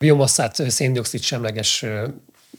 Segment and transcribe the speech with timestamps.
[0.00, 1.84] biomasszát széndiokszid semleges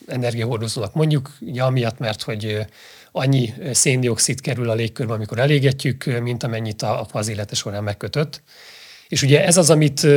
[0.08, 2.66] energiahordozónak mondjuk, ugye amiatt, mert hogy
[3.12, 8.42] annyi széndiokszid kerül a légkörbe, amikor elégetjük, mint amennyit a, az élete során megkötött.
[9.08, 10.08] És ugye ez az, amit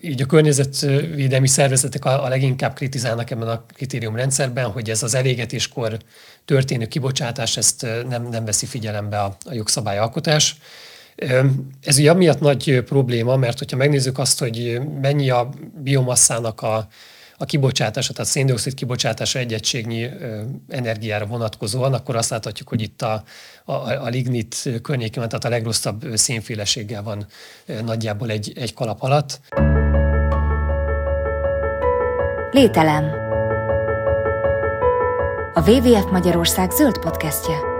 [0.00, 5.98] így a környezetvédelmi szervezetek a, a leginkább kritizálnak ebben a kritériumrendszerben, hogy ez az elégetéskor
[6.44, 10.56] történő kibocsátás, ezt nem, nem veszi figyelembe a, a jogszabályalkotás.
[11.82, 15.48] Ez ugye amiatt nagy probléma, mert hogyha megnézzük azt, hogy mennyi a
[15.82, 16.88] biomasszának a,
[17.38, 20.08] a kibocsátása, tehát széndiokszid kibocsátása egy egységnyi
[20.68, 23.22] energiára vonatkozóan, akkor azt láthatjuk, hogy itt a,
[23.64, 27.26] a, a lignit környékén, tehát a legrosszabb szénféleséggel van
[27.84, 29.40] nagyjából egy, egy kalap alatt.
[32.50, 33.24] Lételem.
[35.54, 37.75] A WWF Magyarország zöld podcastje.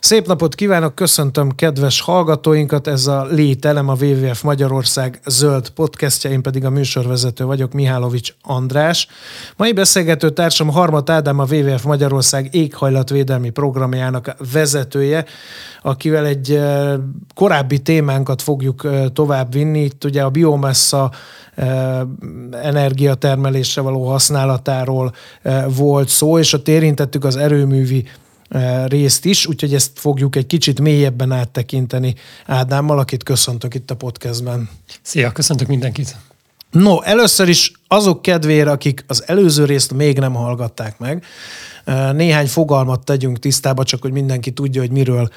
[0.00, 6.42] Szép napot kívánok, köszöntöm kedves hallgatóinkat, ez a Lételem, a WWF Magyarország zöld podcastja, én
[6.42, 9.06] pedig a műsorvezető vagyok, Mihálovics András.
[9.56, 15.24] Mai beszélgető társam Harmat Ádám, a WWF Magyarország éghajlatvédelmi programjának vezetője,
[15.82, 16.94] akivel egy eh,
[17.34, 19.80] korábbi témánkat fogjuk eh, tovább vinni.
[19.80, 21.10] Itt ugye a biomassa
[21.54, 22.00] eh,
[22.62, 25.12] energiatermelésre való használatáról
[25.68, 28.04] volt szó, és ott érintettük az erőművi
[28.86, 32.14] részt is, úgyhogy ezt fogjuk egy kicsit mélyebben áttekinteni
[32.46, 34.68] Ádámmal, akit köszöntök itt a podcastben.
[35.02, 36.29] Szia, köszöntök mindenkit!
[36.70, 41.24] No, először is azok kedvére, akik az előző részt még nem hallgatták meg,
[42.12, 45.28] néhány fogalmat tegyünk tisztába, csak hogy mindenki tudja, hogy miről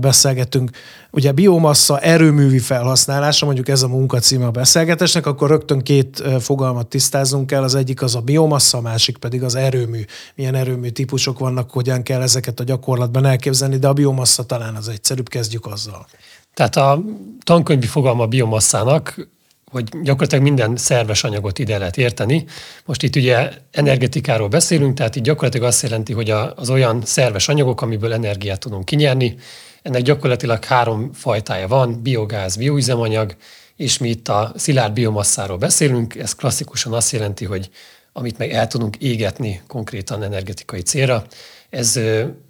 [0.00, 0.70] beszélgetünk.
[1.10, 7.46] Ugye biomassa erőművi felhasználása, mondjuk ez a munkacíme a beszélgetésnek, akkor rögtön két fogalmat tisztázunk
[7.46, 7.62] kell.
[7.62, 10.04] Az egyik az a biomassa, a másik pedig az erőmű.
[10.34, 14.88] Milyen erőmű típusok vannak, hogyan kell ezeket a gyakorlatban elképzelni, de a biomassa talán az
[14.88, 16.06] egyszerűbb, kezdjük azzal.
[16.54, 17.02] Tehát a
[17.44, 19.28] tankönyvi fogalma biomasszának
[19.70, 22.44] hogy gyakorlatilag minden szerves anyagot ide lehet érteni.
[22.84, 27.82] Most itt ugye energetikáról beszélünk, tehát itt gyakorlatilag azt jelenti, hogy az olyan szerves anyagok,
[27.82, 29.36] amiből energiát tudunk kinyerni,
[29.82, 33.36] ennek gyakorlatilag három fajtája van, biogáz, bioüzemanyag,
[33.76, 37.70] és mi itt a szilárd biomasszáról beszélünk, ez klasszikusan azt jelenti, hogy
[38.12, 41.26] amit meg el tudunk égetni konkrétan energetikai célra.
[41.70, 42.00] Ez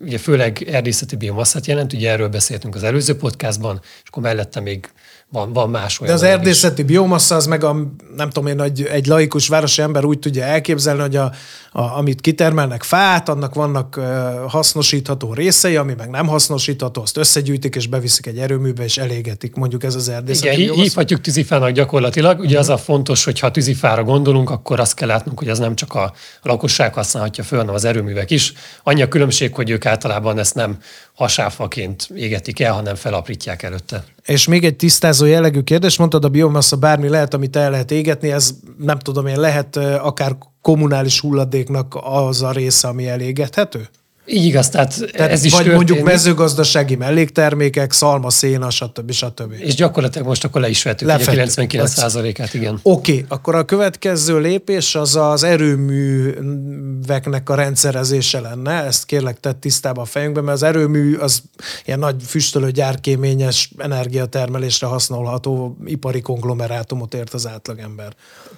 [0.00, 4.89] ugye főleg erdészeti biomasszát jelent, ugye erről beszéltünk az előző podcastban, és akkor mellette még
[5.31, 6.16] van, van más olyan.
[6.16, 6.89] De az erdészeti is.
[6.89, 7.77] biomassa az meg a,
[8.16, 11.33] nem tudom én, egy, egy laikus városi ember úgy tudja elképzelni, hogy a,
[11.72, 14.05] a, amit kitermelnek fát, annak vannak uh,
[14.50, 19.55] hasznosítható részei, ami meg nem hasznosítható, azt összegyűjtik és beviszik egy erőműbe és elégetik.
[19.55, 20.83] Mondjuk ez az erdészeti Igen, biomassa.
[20.83, 22.38] hívhatjuk tűzifának gyakorlatilag.
[22.38, 22.61] Ugye uh-huh.
[22.61, 25.94] az a fontos, hogy ha tűzifára gondolunk, akkor azt kell látnunk, hogy az nem csak
[25.94, 26.03] a,
[26.43, 28.53] a lakosság használhatja föl, hanem az erőművek is.
[28.83, 30.78] Annyi a különbség, hogy ők általában ezt nem
[31.15, 34.05] hasáfaként égetik el, hanem felaprítják előtte.
[34.28, 38.31] És még egy tisztázó jellegű kérdés, mondtad a biomassa bármi lehet, amit el lehet égetni,
[38.33, 43.88] ez nem tudom én, lehet akár kommunális hulladéknak az a része, ami elégethető?
[44.31, 45.89] Így igaz, tehát, tehát ez is Vagy történik.
[45.89, 49.11] mondjuk mezőgazdasági melléktermékek, szalma, széna, stb.
[49.11, 49.53] stb.
[49.59, 52.78] És gyakorlatilag most akkor le is vettük, Lefettük, 99%-át, igen.
[52.83, 59.61] Oké, okay, akkor a következő lépés az az erőműveknek a rendszerezése lenne, ezt kérlek tett
[59.61, 61.43] tisztába a fejünkbe, mert az erőmű az
[61.84, 68.12] ilyen nagy füstölő gyárkéményes energiatermelésre használható ipari konglomerátumot ért az átlagember.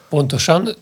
[0.09, 0.77] Pontosan.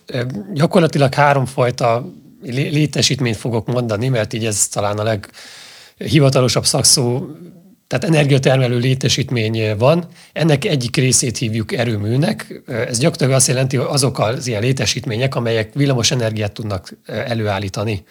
[0.52, 2.04] Gyakorlatilag háromfajta
[2.42, 5.18] létesítményt fogok mondani, mert így ez talán a
[5.98, 7.26] leghivatalosabb szakszó,
[7.86, 10.06] tehát energiatermelő létesítmény van.
[10.32, 12.62] Ennek egyik részét hívjuk erőműnek.
[12.66, 18.04] Ez gyakorlatilag azt jelenti, hogy azok az ilyen létesítmények, amelyek villamos energiát tudnak előállítani.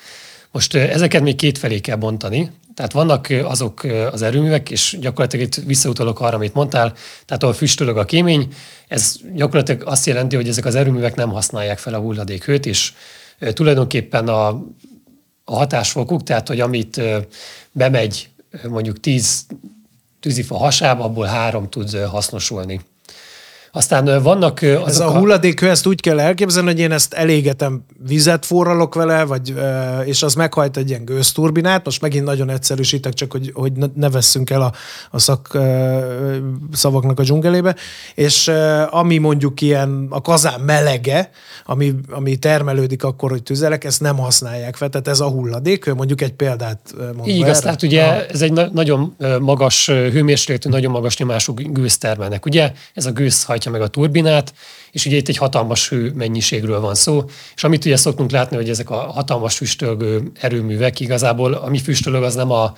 [0.52, 2.52] Most ezeket még két felé kell bontani.
[2.76, 6.94] Tehát vannak azok az erőművek, és gyakorlatilag itt visszautalok arra, amit mondtál,
[7.26, 8.48] tehát ahol füstölög a kémény,
[8.88, 12.94] ez gyakorlatilag azt jelenti, hogy ezek az erőművek nem használják fel a hulladékhőt, és
[13.54, 14.48] tulajdonképpen a,
[15.44, 17.02] a hatásfokuk, tehát hogy amit
[17.72, 18.30] bemegy
[18.70, 19.46] mondjuk 10
[20.20, 22.82] tűzifa hasába, abból három tud hasznosulni.
[23.78, 28.46] Aztán vannak azok Ez a hulladékhő, ezt úgy kell elképzelni, hogy én ezt elégetem, vizet
[28.46, 29.54] forralok vele, vagy,
[30.06, 31.86] és az meghajt egy ilyen gőzturbinát.
[31.86, 34.72] Most megint nagyon egyszerűsítek, csak hogy, hogy ne vesszünk el a,
[35.12, 35.58] a szak
[36.72, 37.76] szavaknak a dzsungelébe.
[38.16, 38.52] És
[38.90, 41.30] ami mondjuk ilyen a kazán melege,
[41.66, 44.90] ami, ami termelődik akkor, hogy tüzelek, ezt nem használják fel.
[44.90, 48.26] Tehát ez a hulladék, mondjuk egy példát mondva Így igaz, tehát ugye ha.
[48.26, 52.46] ez egy na- nagyon magas hőmérsékletű, nagyon magas nyomású gőz termelnek.
[52.46, 54.54] Ugye ez a gőz hajtja meg a turbinát,
[54.92, 57.24] és ugye itt egy hatalmas hő mennyiségről van szó,
[57.56, 62.36] és amit ugye szoktunk látni, hogy ezek a hatalmas füstölgő erőművek igazából, ami füstölög, az
[62.36, 62.74] nem a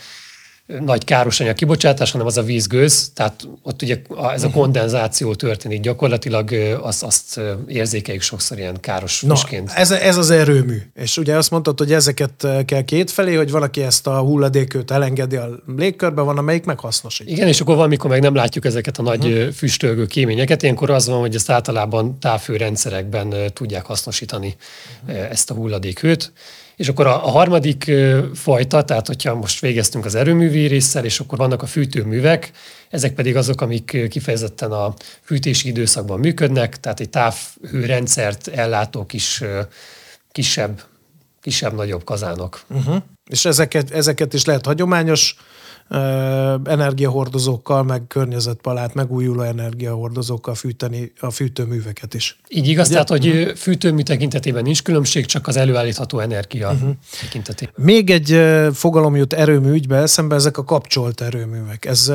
[0.79, 4.01] nagy károsanyag kibocsátás, hanem az a vízgőz, tehát ott ugye
[4.33, 4.57] ez a mhm.
[4.57, 6.51] kondenzáció történik gyakorlatilag,
[6.81, 9.33] azt, azt érzékeljük sokszor ilyen káros Na,
[9.75, 10.81] ez, ez az erőmű.
[10.95, 15.49] És ugye azt mondtad, hogy ezeket kell kétfelé, hogy valaki ezt a hulladéköt elengedi a
[15.77, 17.29] légkörbe, van, amelyik meg hasznosít.
[17.29, 19.51] Igen, és akkor valamikor meg nem látjuk ezeket a nagy uh-huh.
[19.51, 24.55] füstölgő kéményeket, ilyenkor az van, hogy ezt általában távfőrendszerekben tudják hasznosítani
[25.07, 25.29] uh-huh.
[25.29, 26.31] ezt a hulladékhőt.
[26.79, 27.91] És akkor a, a harmadik
[28.33, 32.51] fajta, tehát hogyha most végeztünk az erőművi résszel, és akkor vannak a fűtőművek,
[32.89, 39.43] ezek pedig azok, amik kifejezetten a fűtési időszakban működnek, tehát egy távhőrendszert ellátó kis,
[40.31, 40.81] kisebb,
[41.41, 42.61] kisebb-nagyobb kazánok.
[42.69, 43.01] Uh-huh.
[43.29, 45.35] És ezeket, ezeket is lehet hagyományos
[46.63, 52.39] energiahordozókkal, meg környezetpalát, megújuló energiahordozókkal fűteni a fűtőműveket is.
[52.47, 52.93] Így igaz, Ugye?
[52.93, 53.55] tehát, hogy uh-huh.
[53.55, 56.89] fűtőmű tekintetében nincs különbség, csak az előállítható energia uh-huh.
[57.21, 57.73] tekintetében.
[57.77, 58.41] Még egy
[58.73, 61.85] fogalom jut erőmű ügybe eszembe, ezek a kapcsolt erőművek.
[61.85, 62.11] Ez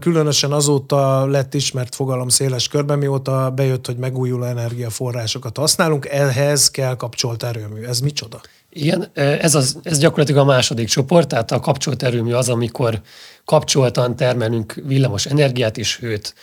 [0.00, 6.96] különösen azóta lett ismert fogalom széles körben, mióta bejött, hogy megújuló energiaforrásokat használunk, ehhez kell
[6.96, 7.82] kapcsolt erőmű.
[7.82, 8.40] Ez micsoda?
[8.70, 13.00] Igen, ez, az, ez gyakorlatilag a második csoport, tehát a kapcsolt erőmű az, amikor
[13.44, 16.34] kapcsoltan termelünk villamos energiát és hőt.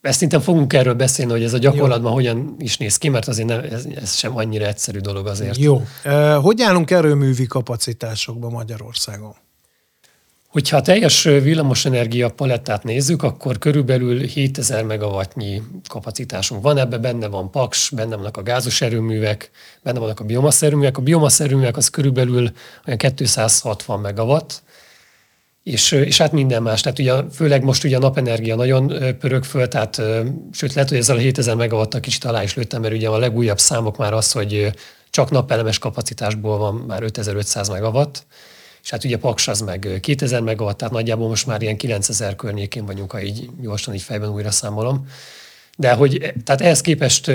[0.00, 2.16] Ezt szerintem fogunk erről beszélni, hogy ez a gyakorlatban Jó.
[2.16, 5.56] hogyan is néz ki, mert azért nem, ez, ez sem annyira egyszerű dolog azért.
[5.56, 5.82] Jó.
[6.40, 9.34] Hogy állunk erőművi kapacitásokban Magyarországon?
[10.50, 16.78] Hogyha a teljes villamosenergia palettát nézzük, akkor körülbelül 7000 megawattnyi kapacitásunk van.
[16.78, 19.50] Ebbe benne van Paks, benne vannak a gázos erőművek,
[19.82, 20.98] benne vannak a biomasz erőművek.
[20.98, 22.50] A biomasz erőművek az körülbelül
[22.86, 24.62] olyan 260 megawatt,
[25.62, 26.80] és, és hát minden más.
[26.80, 30.02] Tehát ugye, főleg most ugye a napenergia nagyon pörög föl, tehát
[30.52, 33.58] sőt lehet, hogy ezzel a 7000 megawattal kicsit alá is lőttem, mert ugye a legújabb
[33.58, 34.70] számok már az, hogy
[35.10, 38.26] csak napelemes kapacitásból van már 5500 megawatt,
[38.82, 42.86] és hát ugye Paks az meg 2000 megawatt, tehát nagyjából most már ilyen 9000 környékén
[42.86, 45.06] vagyunk, ha így gyorsan így fejben újra számolom.
[45.76, 47.30] De hogy, tehát ehhez képest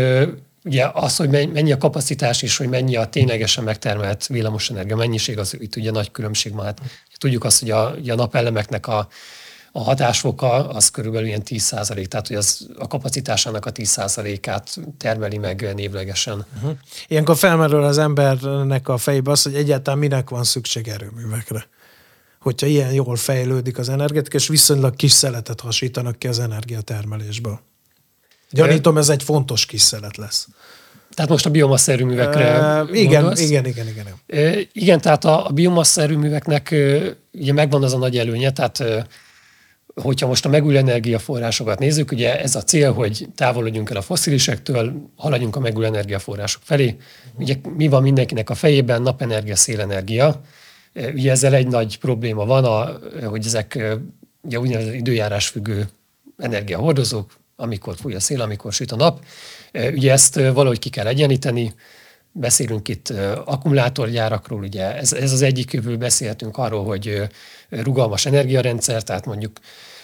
[0.63, 5.57] ugye az, hogy mennyi a kapacitás és hogy mennyi a ténylegesen megtermelt villamosenergia mennyiség, az
[5.59, 6.65] itt ugye nagy különbség van.
[6.65, 6.81] Hát,
[7.18, 9.07] tudjuk azt, hogy a, a napelemeknek a
[9.77, 14.77] a hatásfoka az körülbelül ilyen 10 százalék, tehát hogy az a kapacitásának a 10 százalékát
[14.98, 16.45] termeli meg névlegesen.
[16.56, 16.77] Uh-huh.
[17.07, 21.68] Ilyenkor felmerül az embernek a fejébe az, hogy egyáltalán minek van szükség erőművekre.
[22.39, 27.60] Hogyha ilyen jól fejlődik az energetika, és viszonylag kis szeletet hasítanak ki az energiatermelésből.
[28.50, 30.48] Gyanítom, ez egy fontos kis szelet lesz.
[31.13, 34.06] Tehát most a biomassz erőművekre uh, igen, igen, igen, igen, igen.
[34.28, 38.80] Uh, igen, tehát a, a biomassz erőműveknek uh, ugye megvan az a nagy előnye, tehát
[38.80, 39.04] uh,
[40.01, 44.94] hogyha most a megújuló energiaforrásokat nézzük, ugye ez a cél, hogy távolodjunk el a foszilisektől,
[45.15, 46.95] haladjunk a megújuló energiaforrások felé.
[47.38, 49.01] Ugye mi van mindenkinek a fejében?
[49.01, 50.42] Napenergia, szélenergia.
[51.13, 53.80] Ugye ezzel egy nagy probléma van, a, hogy ezek
[54.42, 55.89] ugye úgynevezett időjárás függő
[56.38, 59.24] energiahordozók, amikor fúj a szél, amikor süt a nap.
[59.74, 61.74] Ugye ezt valahogy ki kell egyenlíteni,
[62.38, 63.14] beszélünk itt
[63.46, 67.22] akkumulátorgyárakról, ugye ez, ez az egyik kívül beszélhetünk arról, hogy
[67.70, 69.60] rugalmas energiarendszer, tehát mondjuk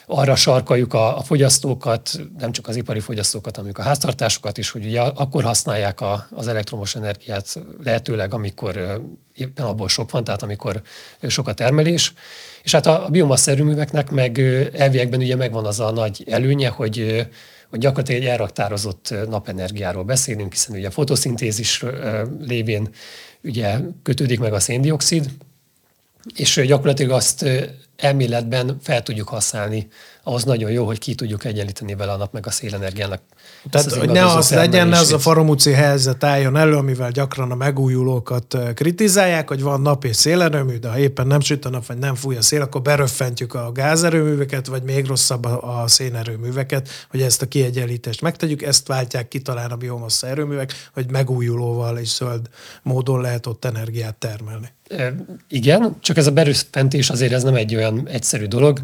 [0.05, 4.85] arra sarkaljuk a, a fogyasztókat, nem csak az ipari fogyasztókat, hanem a háztartásokat is, hogy
[4.85, 9.01] ugye akkor használják a, az elektromos energiát lehetőleg, amikor
[9.33, 10.81] éppen abból sok van, tehát amikor
[11.27, 12.13] sok a termelés.
[12.63, 14.39] És hát a, a biomassz erőműveknek meg
[14.73, 17.27] elviekben ugye megvan az a nagy előnye, hogy
[17.71, 21.83] hogy gyakorlatilag egy elraktározott napenergiáról beszélünk, hiszen ugye a fotoszintézis
[22.39, 22.89] lévén
[23.43, 25.29] ugye kötődik meg a széndiokszid,
[26.35, 27.45] és gyakorlatilag azt
[28.01, 29.87] elméletben fel tudjuk használni,
[30.23, 33.21] ahhoz nagyon jó, hogy ki tudjuk egyenlíteni vele a nap meg a szélenergiának.
[33.69, 37.51] Tehát, az hogy ne az legyen, ne az a faramúci helyzet álljon elő, amivel gyakran
[37.51, 41.85] a megújulókat kritizálják, hogy van nap és szélerőmű, de ha éppen nem süt a nap,
[41.85, 46.89] vagy nem fúj a szél, akkor beröffentjük a gázerőműveket, vagy még rosszabb a, a szénerőműveket,
[47.09, 48.61] hogy ezt a kiegyenlítést megtegyük.
[48.61, 52.49] Ezt váltják ki talán a biomassa erőművek, hogy megújulóval és zöld
[52.83, 54.71] módon lehet ott energiát termelni.
[55.49, 58.79] Igen, csak ez a beröffentés azért ez nem egy olyan egyszerű dolog.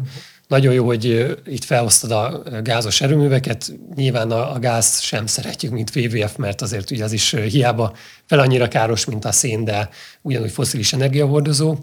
[0.48, 3.72] Nagyon jó, hogy itt felhoztad a gázos erőműveket.
[3.94, 7.96] Nyilván a, a gáz sem szeretjük, mint WWF, mert azért ugye az is hiába
[8.26, 9.88] fel annyira káros, mint a szén, de
[10.22, 11.76] ugyanúgy foszilis energiahordozó.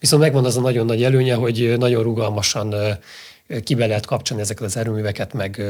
[0.00, 2.74] Viszont megvan az a nagyon nagy előnye, hogy nagyon rugalmasan
[3.64, 5.62] kibe lehet kapcsolni ezeket az erőműveket, meg,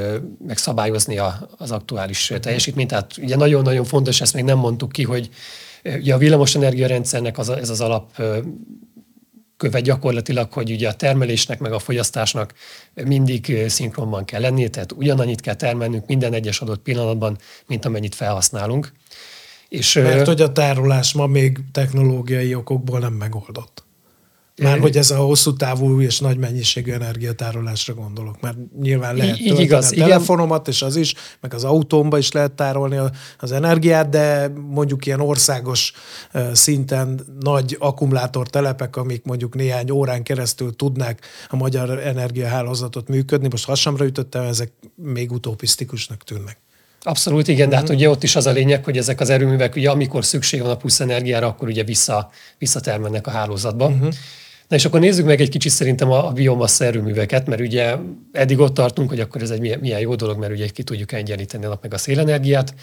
[0.46, 2.88] meg szabályozni a, az aktuális teljesítményt.
[2.88, 5.30] Tehát ugye nagyon-nagyon fontos, ezt még nem mondtuk ki, hogy
[5.84, 8.22] ugye a villamosenergia rendszernek az, ez az alap
[9.62, 12.54] köve gyakorlatilag, hogy ugye a termelésnek meg a fogyasztásnak
[13.04, 18.92] mindig szinkronban kell lennie, tehát ugyanannyit kell termelnünk minden egyes adott pillanatban, mint amennyit felhasználunk.
[19.68, 23.81] És, Mert hogy a tárolás ma még technológiai okokból nem megoldott.
[24.62, 29.60] Már hogy ez a hosszú távú és nagy mennyiségű energiatárolásra gondolok, mert nyilván lehet így,
[29.60, 32.98] igaz, a telefonomat, és az is, meg az autómba is lehet tárolni
[33.38, 35.92] az energiát, de mondjuk ilyen országos
[36.52, 44.04] szinten nagy akkumulátortelepek, amik mondjuk néhány órán keresztül tudnák a magyar energiahálózatot működni, most hasamra
[44.04, 46.56] ütöttem, ezek még utopisztikusnak tűnnek.
[47.04, 47.94] Abszolút igen, de hát mhm.
[47.94, 50.76] ugye ott is az a lényeg, hogy ezek az erőművek, ugye amikor szükség van a
[50.76, 53.86] plusz energiára, akkor ugye vissza, visszatermelnek a hálózatba.
[53.86, 54.12] Uh-huh.
[54.72, 57.96] Na és akkor nézzük meg egy kicsit szerintem a, a biomassa erőműveket, mert ugye
[58.32, 61.12] eddig ott tartunk, hogy akkor ez egy milyen, milyen jó dolog, mert ugye ki tudjuk
[61.12, 62.74] egyenlíteni nap meg a szélenergiát.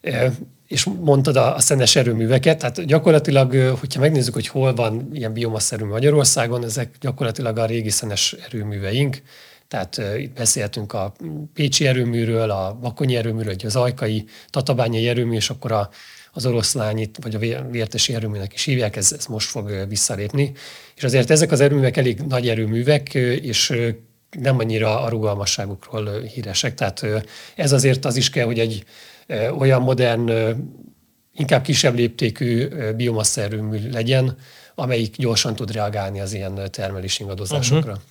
[0.00, 0.32] E,
[0.66, 5.74] és mondtad a, a szenes erőműveket, tehát gyakorlatilag, hogyha megnézzük, hogy hol van ilyen biomassa
[5.74, 9.22] erőmű Magyarországon, ezek gyakorlatilag a régi szenes erőműveink,
[9.68, 11.12] tehát itt beszéltünk a
[11.54, 15.90] Pécsi erőműről, a Bakonyi erőműről, az Ajkai, Tatabányai erőmű, és akkor a,
[16.32, 20.52] az oroszlányit, vagy a vértesi erőműnek is hívják, ez, ez most fog visszalépni.
[20.96, 23.74] És azért ezek az erőművek elég nagy erőművek, és
[24.40, 26.74] nem annyira a rugalmasságukról híresek.
[26.74, 27.06] Tehát
[27.56, 28.84] ez azért az is kell, hogy egy
[29.58, 30.30] olyan modern,
[31.34, 34.36] inkább kisebb léptékű biomassa erőmű legyen,
[34.74, 37.90] amelyik gyorsan tud reagálni az ilyen termelési ingadozásokra.
[37.90, 38.04] Uh-huh.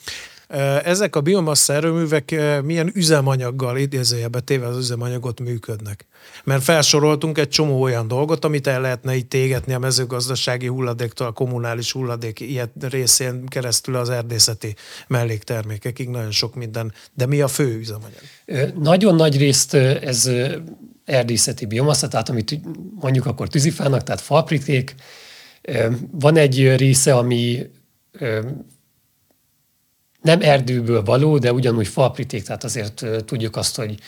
[0.83, 6.05] Ezek a biomassa erőművek milyen üzemanyaggal, idézőjelbe téve az üzemanyagot működnek?
[6.43, 11.31] Mert felsoroltunk egy csomó olyan dolgot, amit el lehetne itt égetni a mezőgazdasági hulladéktól, a
[11.31, 14.75] kommunális hulladék ilyen részén keresztül az erdészeti
[15.07, 16.93] melléktermékekig, nagyon sok minden.
[17.13, 18.21] De mi a fő üzemanyag?
[18.81, 20.29] Nagyon nagy részt ez
[21.05, 22.59] erdészeti biomassa, tehát amit
[22.99, 24.95] mondjuk akkor tűzifának, tehát falpriték.
[26.11, 27.69] Van egy része, ami
[30.21, 33.99] nem erdőből való, de ugyanúgy falpriték, tehát azért tudjuk azt, hogy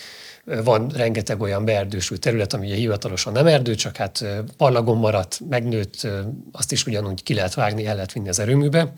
[0.46, 4.26] van rengeteg olyan beerdősült terület, ami ugye hivatalosan nem erdő, csak hát
[4.58, 6.08] parlagon maradt, megnőtt,
[6.52, 8.94] azt is ugyanúgy ki lehet vágni, el lehet vinni az erőműbe.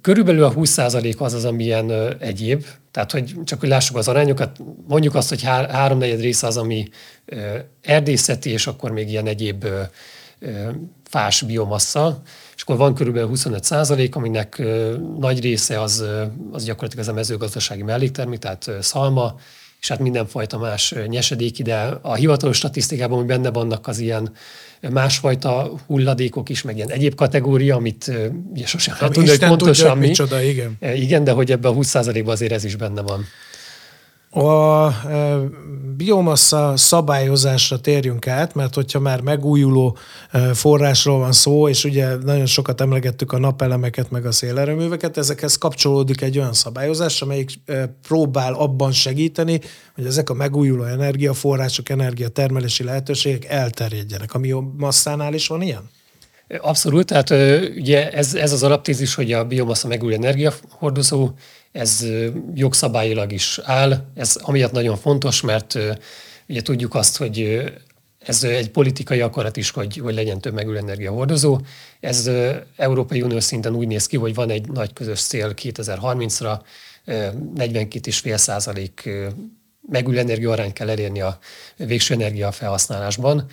[0.00, 5.14] Körülbelül a 20% az az, amilyen egyéb, tehát hogy csak hogy lássuk az arányokat, mondjuk
[5.14, 6.88] azt, hogy há- háromnegyed része az, ami
[7.82, 9.66] erdészeti, és akkor még ilyen egyéb
[11.04, 12.22] fás biomassa,
[12.56, 14.62] és akkor van körülbelül 25 százalék, aminek
[15.18, 16.04] nagy része az,
[16.52, 19.34] az gyakorlatilag ez a mezőgazdasági melléktermék, tehát szalma,
[19.80, 21.98] és hát mindenfajta más nyesedék ide.
[22.02, 24.32] A hivatalos statisztikában, hogy benne vannak az ilyen
[24.90, 28.12] másfajta hulladékok is, meg ilyen egyéb kategória, amit
[28.52, 30.06] ugye sosem lehet tudni, hogy pontosan tudja, mi.
[30.06, 30.78] Micsoda, igen.
[30.94, 33.24] Igen, de hogy ebben a 20%-ban azért ez is benne van.
[34.36, 35.38] A e,
[35.96, 39.96] biomassa szabályozásra térjünk át, mert hogyha már megújuló
[40.30, 45.58] e, forrásról van szó, és ugye nagyon sokat emlegettük a napelemeket, meg a szélerőműveket, ezekhez
[45.58, 49.60] kapcsolódik egy olyan szabályozás, amelyik e, próbál abban segíteni,
[49.94, 54.34] hogy ezek a megújuló energiaforrások, energiatermelési lehetőségek elterjedjenek.
[54.34, 55.90] A biomasszánál is van ilyen?
[56.60, 57.30] Abszolút, tehát
[57.76, 61.30] ugye ez, ez az alaptézis, hogy a biomassa megújuló energiahordozó,
[61.76, 62.06] ez
[62.54, 64.04] jogszabályilag is áll.
[64.14, 65.78] Ez amiatt nagyon fontos, mert
[66.48, 67.64] ugye tudjuk azt, hogy
[68.18, 71.58] ez egy politikai akarat is, hogy, hogy legyen több megújuló energiahordozó.
[72.00, 72.30] Ez
[72.76, 76.60] Európai Unió szinten úgy néz ki, hogy van egy nagy közös cél 2030-ra,
[77.06, 79.08] 42,5 százalék
[79.88, 81.38] megújuló energia arányt kell elérni a
[81.76, 83.46] végső energia felhasználásban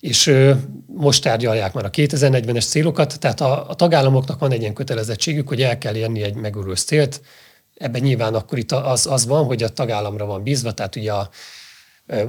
[0.00, 0.34] és
[0.86, 5.62] most tárgyalják már a 2040-es célokat, tehát a, a tagállamoknak van egy ilyen kötelezettségük, hogy
[5.62, 7.20] el kell érni egy megújuló célt.
[7.80, 11.30] Ebben nyilván akkor itt az, az van, hogy a tagállamra van bízva, tehát ugye a,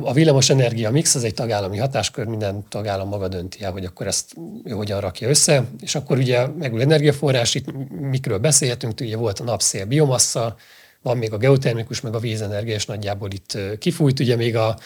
[0.01, 4.07] a villamos energia mix az egy tagállami hatáskör, minden tagállam maga dönti el, hogy akkor
[4.07, 9.39] ezt ő hogyan rakja össze, és akkor ugye megújuló energiaforrás, itt mikről beszélhetünk, ugye volt
[9.39, 10.55] a napszél biomassa,
[11.01, 14.77] van még a geotermikus, meg a vízenergia, és nagyjából itt kifújt, ugye még a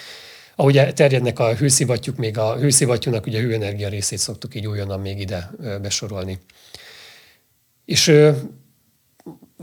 [0.56, 5.20] ahogy terjednek a hőszivattyúk, még a hőszivattyúnak ugye a hőenergia részét szoktuk így újonnan még
[5.20, 6.40] ide besorolni.
[7.86, 8.22] És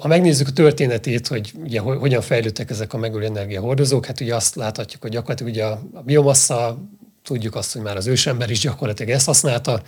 [0.01, 4.55] ha megnézzük a történetét, hogy ugye hogyan fejlődtek ezek a megújuló energiahordozók, hát ugye azt
[4.55, 6.79] láthatjuk, hogy gyakorlatilag ugye a biomassa,
[7.23, 9.83] tudjuk azt, hogy már az ősember is gyakorlatilag ezt használta,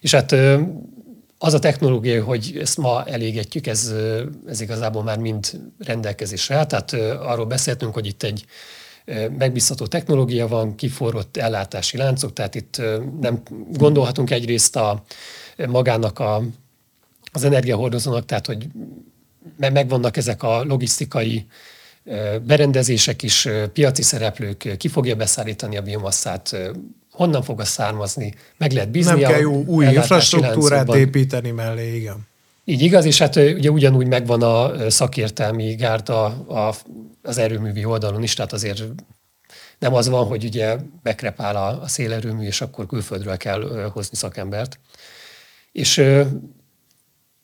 [0.00, 0.34] és hát
[1.38, 3.94] az a technológia, hogy ezt ma elégetjük, ez,
[4.46, 6.66] ez igazából már mind rendelkezésre áll.
[6.66, 8.44] Tehát arról beszéltünk, hogy itt egy
[9.38, 12.82] megbízható technológia van, kiforrott ellátási láncok, tehát itt
[13.20, 15.02] nem gondolhatunk egyrészt a
[15.68, 16.42] magának a,
[17.32, 18.66] az energiahordozónak, tehát hogy
[19.56, 21.46] megvannak ezek a logisztikai
[22.42, 26.56] berendezések is, piaci szereplők, ki fogja beszállítani a biomasszát,
[27.10, 29.20] honnan fog az származni, meg lehet bízni.
[29.20, 30.98] Nem kell jó új infrastruktúrát láncokban.
[30.98, 32.28] építeni mellé, igen.
[32.64, 36.74] Így igaz, és hát ugye ugyanúgy megvan a szakértelmi gárda a,
[37.22, 38.82] az erőművi oldalon is, tehát azért
[39.78, 44.78] nem az van, hogy ugye bekrepál a, a szélerőmű, és akkor külföldről kell hozni szakembert.
[45.72, 46.04] És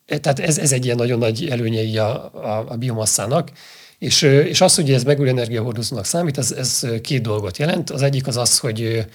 [0.07, 3.51] tehát ez, ez egy ilyen nagyon nagy előnye a, a, a biomasszának.
[3.99, 7.91] És, és az, hogy ez megújuló energiahordozónak számít, ez, ez két dolgot jelent.
[7.91, 9.07] Az egyik az az, hogy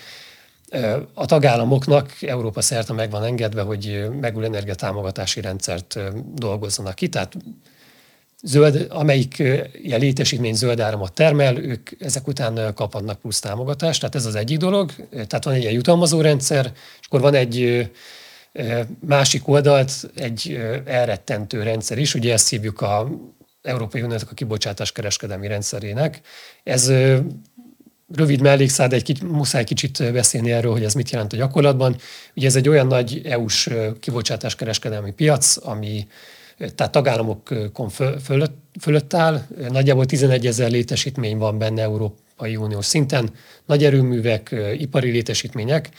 [1.13, 5.99] a tagállamoknak Európa szerte meg van engedve, hogy megújuló energiatámogatási rendszert
[6.35, 7.37] dolgozzanak ki, tehát
[8.43, 9.37] zöld, amelyik
[9.73, 13.99] ilyen létesítmény zöld áramot termel, ők ezek után kaphatnak plusz támogatást.
[13.99, 14.91] Tehát ez az egyik dolog.
[15.11, 17.89] Tehát van egy ilyen jutalmazó rendszer, és akkor van egy
[18.99, 23.09] másik oldalt egy elrettentő rendszer is, ugye ezt hívjuk a
[23.61, 26.21] Európai Uniónak a kibocsátás kereskedelmi rendszerének.
[26.63, 26.91] Ez
[28.15, 31.95] rövid mellékszád, egy kicsit, muszáj kicsit beszélni erről, hogy ez mit jelent a gyakorlatban.
[32.35, 36.07] Ugye ez egy olyan nagy EU-s kibocsátás kereskedelmi piac, ami
[36.75, 37.89] tehát tagállamokon
[38.23, 39.41] fölött, fölött áll.
[39.69, 43.29] Nagyjából 11 ezer létesítmény van benne Európai Uniós szinten,
[43.65, 45.89] nagy erőművek, ipari létesítmények,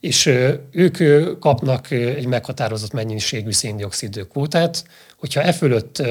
[0.00, 0.26] és
[0.70, 0.98] ők
[1.38, 4.84] kapnak egy meghatározott mennyiségű széndiokszid kvótát,
[5.16, 6.02] hogyha e fölött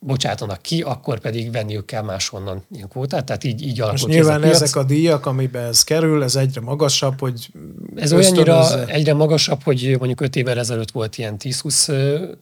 [0.00, 4.42] bocsátanak ki, akkor pedig venniük kell máshonnan ilyen kvótát, tehát így, így alakul Most nyilván
[4.42, 7.50] ez a ezek a díjak, amiben ez kerül, ez egyre magasabb, hogy
[7.96, 12.32] Ez olyannyira egyre magasabb, hogy mondjuk 5 évvel ezelőtt volt ilyen 10-20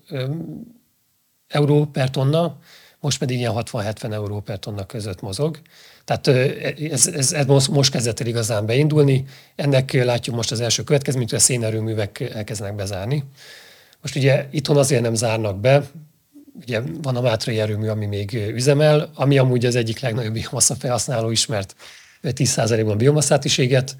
[1.49, 2.59] euró per tonna,
[3.05, 5.59] most pedig ilyen 60-70 euró per tonna között mozog.
[6.05, 6.27] Tehát
[6.91, 9.25] ez, ez, ez most, most kezdett el igazán beindulni.
[9.57, 13.25] Ennek látjuk most az első következményt, hogy a szénerőművek elkezdenek bezárni.
[14.03, 15.83] Most ugye itthon azért nem zárnak be,
[16.63, 21.31] ugye van a Mátrai erőmű, ami még üzemel, ami amúgy az egyik legnagyobb biomassa felhasználó
[21.31, 21.75] is, mert
[22.23, 23.97] 10%-ban biomasszát is éget,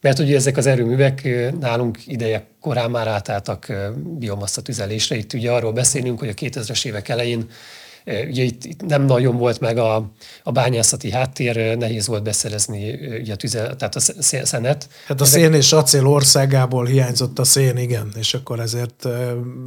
[0.00, 1.28] mert ugye ezek az erőművek
[1.60, 3.72] nálunk ideje korán már átálltak
[4.18, 5.16] biomassa tüzelésre.
[5.16, 7.48] Itt ugye arról beszélünk, hogy a 2000-es évek elején
[8.28, 10.10] Ugye itt, itt nem nagyon volt meg a,
[10.42, 14.00] a bányászati háttér, nehéz volt beszerezni ugye a tüze, tehát a
[14.44, 14.88] szenet.
[15.06, 15.40] Hát a Ezek...
[15.40, 19.08] szén és acél országából hiányzott a szén, igen, és akkor ezért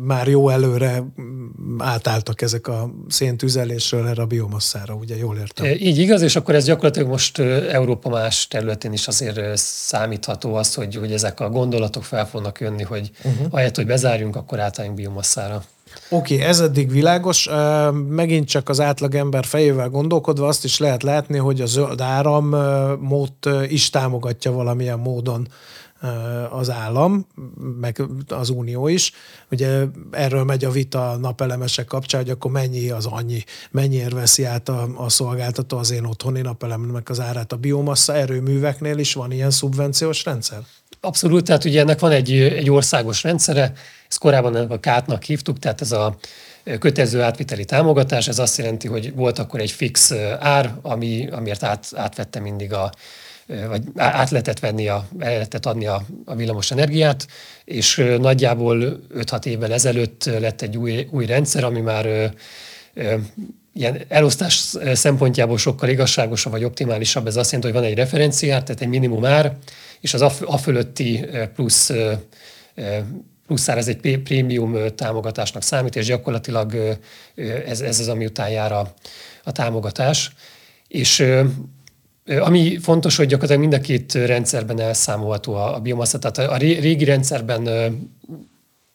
[0.04, 1.04] már jó előre
[1.78, 5.66] átálltak ezek a széntüzelésről erre a biomasszára, ugye jól értem?
[5.66, 10.96] Így igaz, és akkor ez gyakorlatilag most Európa más területén is azért számítható az, hogy,
[10.96, 13.48] hogy ezek a gondolatok fel fognak jönni, hogy uh-huh.
[13.50, 15.64] ahelyett, hogy bezárjunk, akkor átálljunk biomasszára.
[16.10, 17.50] Oké, okay, ez eddig világos.
[18.10, 23.90] Megint csak az átlagember fejével gondolkodva azt is lehet látni, hogy a zöld áramot is
[23.90, 25.48] támogatja valamilyen módon
[26.50, 27.28] az állam,
[27.80, 29.12] meg az unió is.
[29.52, 34.70] Ugye erről megy a vita napelemesek kapcsán, hogy akkor mennyi az annyi, mennyiért veszi át
[34.70, 39.52] a, a szolgáltató az én otthoni napelemnek az árát a biomassa erőműveknél is van ilyen
[39.52, 40.60] szubvenciós rendszer?
[41.04, 43.72] Abszolút, tehát ugye ennek van egy, egy országos rendszere,
[44.10, 46.18] ezt korábban a kátnak hívtuk, tehát ez a
[46.80, 51.88] kötelező átviteli támogatás, ez azt jelenti, hogy volt akkor egy fix ár, ami, amiért át,
[51.96, 52.92] átvette mindig a,
[53.68, 57.28] vagy át lehetett venni, a, lehetett adni a, a villamos energiát,
[57.66, 62.34] és nagyjából 5-6 évvel ezelőtt lett egy új, új rendszer, ami már
[63.74, 67.28] ilyen elosztás szempontjából sokkal igazságosabb vagy optimálisabb.
[67.28, 69.58] Ez azt jelenti, hogy van egy referenciár, tehát egy minimum ár,
[70.00, 71.92] és az a, fölötti plusz
[73.48, 76.98] plusz ez egy prémium támogatásnak számít, és gyakorlatilag
[77.66, 78.94] ez, ez az, ami után jár a,
[79.44, 80.32] a támogatás.
[80.88, 81.26] És
[82.40, 86.20] ami fontos, hogy gyakorlatilag mind a két rendszerben elszámolható a, a biomassa.
[86.20, 87.64] Tehát a régi rendszerben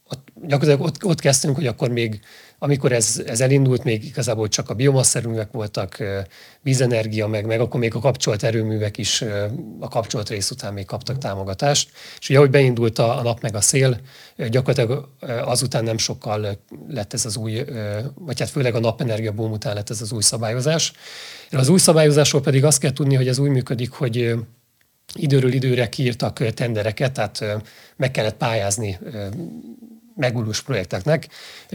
[0.09, 2.21] ott, gyakorlatilag ott, ott kezdtünk, hogy akkor még
[2.59, 5.99] amikor ez, ez elindult, még igazából csak a biomasszerűművek voltak,
[6.62, 9.23] vízenergia, meg, meg akkor még a kapcsolt erőművek is
[9.81, 11.90] a kapcsolt rész után még kaptak támogatást.
[12.19, 14.01] És ugye, ahogy beindult a, a nap meg a szél,
[14.49, 15.09] gyakorlatilag
[15.45, 17.64] azután nem sokkal lett ez az új,
[18.14, 20.92] vagy hát főleg a napenergia boom után lett ez az új szabályozás.
[21.51, 24.35] Az új szabályozásról pedig azt kell tudni, hogy ez úgy működik, hogy
[25.14, 27.45] időről időre kiírtak tendereket, tehát
[27.97, 28.99] meg kellett pályázni
[30.16, 31.29] megújulós projekteknek.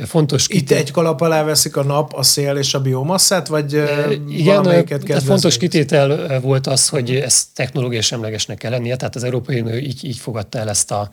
[0.06, 0.78] Fontos Itt kitét...
[0.78, 3.84] egy kalap alá veszik a nap, a szél és a biomasszát, vagy
[4.28, 9.62] Igen, tehát fontos kitétel volt az, hogy ez technológiai semlegesnek kell lennie, tehát az Európai
[9.62, 11.10] Unió így, így fogadta el ezt a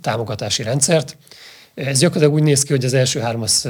[0.00, 1.16] támogatási rendszert.
[1.74, 3.68] Ez gyakorlatilag úgy néz ki, hogy az első három az,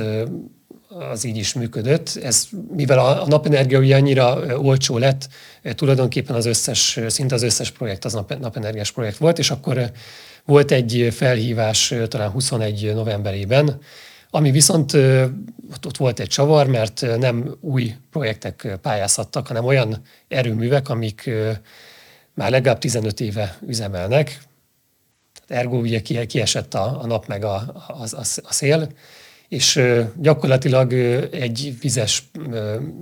[0.98, 2.18] az így is működött.
[2.22, 5.28] Ez, mivel a, a napenergia ugye annyira olcsó lett,
[5.62, 9.90] tulajdonképpen az összes, szinte az összes projekt az nap, napenergiás projekt volt, és akkor
[10.44, 13.78] volt egy felhívás talán 21 novemberében,
[14.30, 14.92] ami viszont
[15.72, 21.30] ott, ott volt egy csavar, mert nem új projektek pályázhattak, hanem olyan erőművek, amik
[22.34, 24.40] már legalább 15 éve üzemelnek.
[25.46, 27.54] Ergo ugye kiesett a, a nap meg a,
[27.86, 28.88] a, a, a szél,
[29.50, 29.80] és
[30.16, 30.92] gyakorlatilag
[31.32, 32.30] egy vizes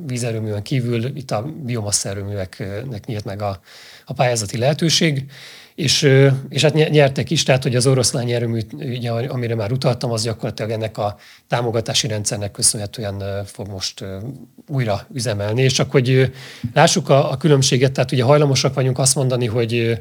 [0.07, 3.61] vízerőműen kívül itt a biomasszerőműveknek nyílt meg a,
[4.05, 5.25] a pályázati lehetőség,
[5.75, 6.09] és,
[6.49, 10.71] és hát nyertek is, tehát hogy az oroszlány erőmű, ugye, amire már utaltam, az gyakorlatilag
[10.71, 11.17] ennek a
[11.49, 14.05] támogatási rendszernek köszönhetően fog most
[14.69, 15.63] újra üzemelni.
[15.63, 16.33] És csak hogy
[16.75, 20.01] lássuk a, a különbséget, tehát ugye hajlamosak vagyunk azt mondani, hogy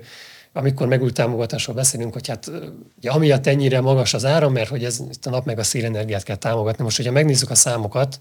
[0.58, 2.52] amikor megújult támogatásról beszélünk, hogy hát
[2.98, 6.36] ugye, amiatt ennyire magas az áram, mert hogy ez a nap meg a szélenergiát kell
[6.36, 6.84] támogatni.
[6.84, 8.20] Most, hogyha megnézzük a számokat,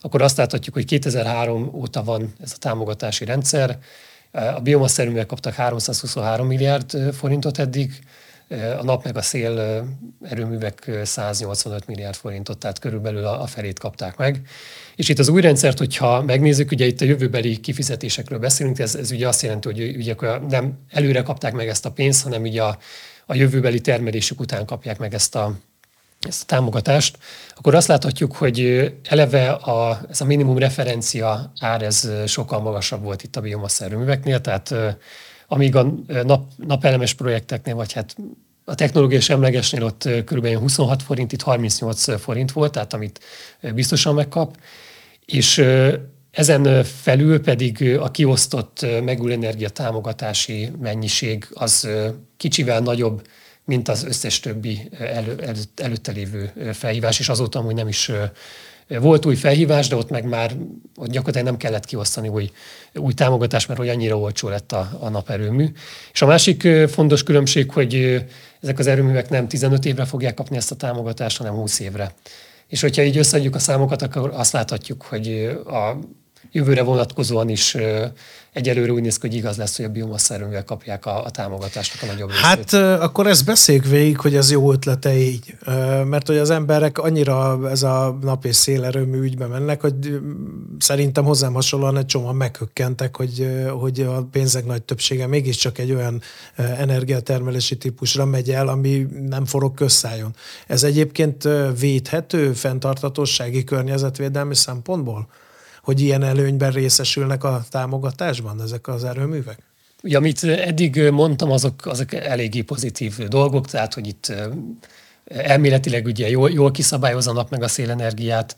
[0.00, 3.78] akkor azt láthatjuk, hogy 2003 óta van ez a támogatási rendszer.
[4.32, 7.98] A biomasszerűművek kaptak 323 milliárd forintot eddig,
[8.78, 9.84] a nap meg a szél
[10.22, 14.40] erőművek 185 milliárd forintot, tehát körülbelül a felét kapták meg.
[14.96, 19.10] És itt az új rendszert, hogyha megnézzük, ugye itt a jövőbeli kifizetésekről beszélünk, ez, ez
[19.10, 20.14] ugye azt jelenti, hogy ugye
[20.48, 22.78] nem előre kapták meg ezt a pénzt, hanem ugye a,
[23.26, 25.54] a jövőbeli termelésük után kapják meg ezt a,
[26.20, 27.18] ezt a támogatást,
[27.54, 33.22] akkor azt láthatjuk, hogy eleve a, ez a minimum referencia ár ez sokkal magasabb volt
[33.22, 34.74] itt a biomassa erőműveknél, tehát
[35.46, 38.16] amíg a nap, napelemes projekteknél, vagy hát
[38.64, 40.46] a technológiai semlegesnél ott kb.
[40.46, 43.20] 26 forint, itt 38 forint volt, tehát amit
[43.74, 44.56] biztosan megkap,
[45.26, 45.64] és
[46.30, 51.88] ezen felül pedig a kiosztott megújuló energia támogatási mennyiség az
[52.36, 53.26] kicsivel nagyobb,
[53.64, 58.10] mint az összes többi elő, előtt, előtte lévő felhívás, és azóta hogy nem is
[58.88, 60.56] volt új felhívás, de ott meg már
[60.96, 62.50] ott gyakorlatilag nem kellett kiosztani új,
[62.94, 65.66] új támogatást, mert hogy annyira olcsó lett a, a naperőmű.
[66.12, 68.24] És a másik fontos különbség, hogy
[68.60, 72.14] ezek az erőművek nem 15 évre fogják kapni ezt a támogatást, hanem 20 évre.
[72.68, 75.98] És hogyha így összeadjuk a számokat, akkor azt láthatjuk, hogy a
[76.54, 77.76] jövőre vonatkozóan is
[78.52, 82.02] egyelőre úgy néz ki, hogy igaz lesz, hogy a biomassa erőművel kapják a, a támogatásnak
[82.02, 82.44] a nagyobb részét.
[82.44, 85.54] Hát akkor ezt beszéljük végig, hogy ez jó ötlete így.
[86.04, 90.20] Mert hogy az emberek annyira ez a nap és szélerőmű ügybe mennek, hogy
[90.78, 93.48] szerintem hozzám hasonlóan egy csomóan meghökkentek, hogy,
[93.80, 96.22] hogy a pénzek nagy többsége mégiscsak egy olyan
[96.56, 100.34] energiatermelési típusra megy el, ami nem forog közszájon.
[100.66, 101.48] Ez egyébként
[101.80, 105.28] védhető fenntartatósági környezetvédelmi szempontból?
[105.84, 109.58] Hogy ilyen előnyben részesülnek a támogatásban ezek az erőművek?
[110.02, 114.32] Ugye, amit eddig mondtam, azok, azok eléggé pozitív dolgok, tehát, hogy itt
[115.24, 118.56] elméletileg ugye jól, jól kiszabályozanak meg a szélenergiát,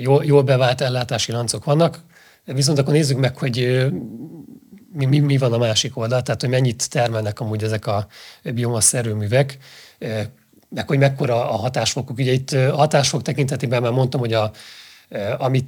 [0.00, 2.00] jól, jól bevált ellátási láncok vannak,
[2.44, 3.86] viszont akkor nézzük meg, hogy
[4.92, 8.06] mi, mi, mi van a másik oldal, tehát hogy mennyit termelnek amúgy ezek a
[8.42, 9.58] biomasz erőművek,
[10.68, 12.18] meg hogy mekkora a hatásfokuk.
[12.18, 14.50] Ugye itt hatásfok tekintetében már mondtam, hogy a,
[15.38, 15.66] amit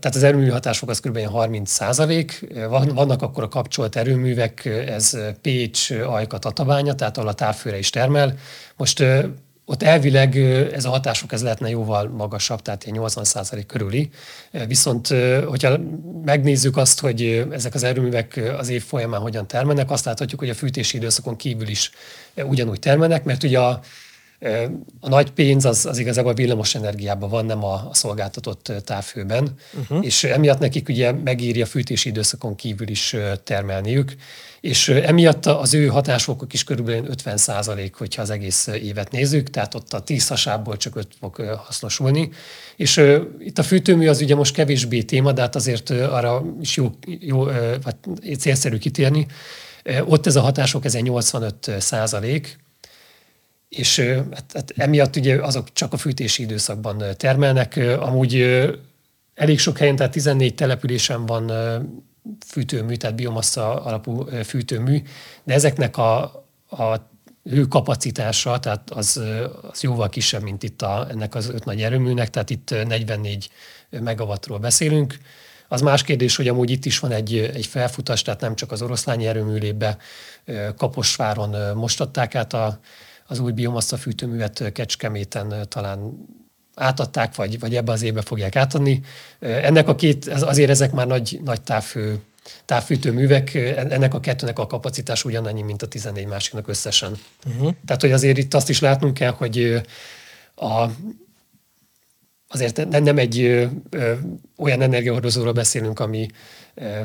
[0.00, 1.18] tehát az erőmű hatásfok az kb.
[1.18, 2.46] 30 százalék.
[2.68, 8.34] Vannak akkor a kapcsolt erőművek, ez Pécs, Ajka, Tatabánya, tehát ahol a távfőre is termel.
[8.76, 9.04] Most
[9.66, 10.36] ott elvileg
[10.72, 14.10] ez a hatások ez lehetne jóval magasabb, tehát ilyen 80 százalék körüli.
[14.66, 15.08] Viszont,
[15.46, 15.78] hogyha
[16.24, 20.54] megnézzük azt, hogy ezek az erőművek az év folyamán hogyan termelnek, azt láthatjuk, hogy a
[20.54, 21.90] fűtési időszakon kívül is
[22.36, 23.80] ugyanúgy termelnek, mert ugye a
[25.00, 30.04] a nagy pénz az, az igazából villamos energiában van, nem a, a szolgáltatott távhőben, uh-huh.
[30.04, 34.14] és emiatt nekik ugye megéri a fűtési időszakon kívül is termelniük,
[34.60, 39.74] és emiatt az ő hatásfokok is körülbelül 50 százalék, hogyha az egész évet nézzük, tehát
[39.74, 42.30] ott a 10 hasából csak 5 fog hasznosulni.
[42.76, 46.76] És uh, itt a fűtőmű az ugye most kevésbé téma, de hát azért arra is
[46.76, 47.44] jó, jó
[47.82, 49.26] vagy célszerű kitérni.
[50.04, 52.63] Ott ez a hatások, ez egy 85 százalék,
[53.76, 53.98] és
[54.32, 57.76] hát, hát emiatt ugye azok csak a fűtési időszakban termelnek.
[57.98, 58.34] Amúgy
[59.34, 61.52] elég sok helyen, tehát 14 településen van
[62.46, 65.02] fűtőmű, tehát biomassa alapú fűtőmű,
[65.44, 66.22] de ezeknek a,
[66.70, 67.10] a
[67.50, 69.20] hőkapacitása, tehát az,
[69.70, 73.50] az jóval kisebb, mint itt a, ennek az öt nagy erőműnek, tehát itt 44
[73.90, 75.18] megawattról beszélünk.
[75.68, 78.82] Az más kérdés, hogy amúgy itt is van egy, egy felfutás, tehát nem csak az
[78.82, 79.96] oroszlányi erőműlébe,
[80.76, 82.78] Kaposváron most át a,
[83.26, 86.26] az új biomassa fűtőművet Kecskeméten talán
[86.74, 89.00] átadták, vagy, vagy ebbe az évbe fogják átadni.
[89.38, 92.20] Ennek a két, azért ezek már nagy, nagy távfő,
[92.64, 97.16] távfűtőművek, ennek a kettőnek a kapacitás ugyanannyi, mint a 14 másiknak összesen.
[97.46, 97.74] Uh-huh.
[97.86, 99.82] Tehát, hogy azért itt azt is látnunk kell, hogy
[100.54, 100.86] a,
[102.48, 104.14] azért nem egy ö, ö,
[104.56, 106.26] olyan energiahordozóról beszélünk, ami
[106.74, 107.00] ö,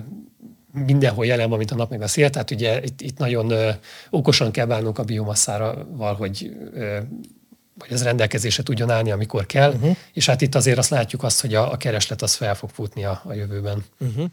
[0.73, 3.69] mindenhol jelen van, mint a nap meg a szél, tehát ugye itt, itt nagyon ö,
[4.09, 6.97] okosan kell bánnunk a biomasszával, hogy ö,
[7.79, 9.95] hogy ez rendelkezésre tudjon állni, amikor kell, uh-huh.
[10.13, 13.05] és hát itt azért azt látjuk azt, hogy a, a kereslet az fel fog futni
[13.05, 13.83] a, a jövőben.
[13.99, 14.25] Uh-huh.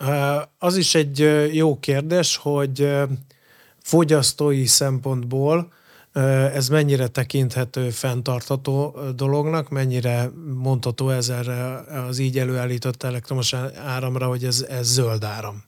[0.00, 1.18] Uh, az is egy
[1.52, 2.88] jó kérdés, hogy
[3.82, 5.72] fogyasztói szempontból
[6.54, 11.76] ez mennyire tekinthető fenntartható dolognak, mennyire mondható ez erre
[12.08, 13.52] az így előállított elektromos
[13.84, 15.62] áramra, hogy ez, ez zöld áram?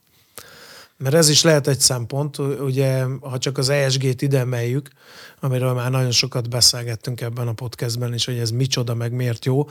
[1.03, 4.89] Mert ez is lehet egy szempont, ugye, ha csak az ESG-t ide emeljük,
[5.39, 9.67] amiről már nagyon sokat beszélgettünk ebben a podcastben is, hogy ez micsoda, meg miért jó,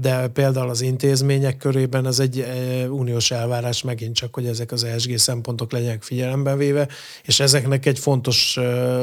[0.00, 2.46] de például az intézmények körében ez egy
[2.90, 6.88] uniós elvárás megint csak, hogy ezek az ESG szempontok legyenek figyelembe véve,
[7.22, 8.58] és ezeknek egy fontos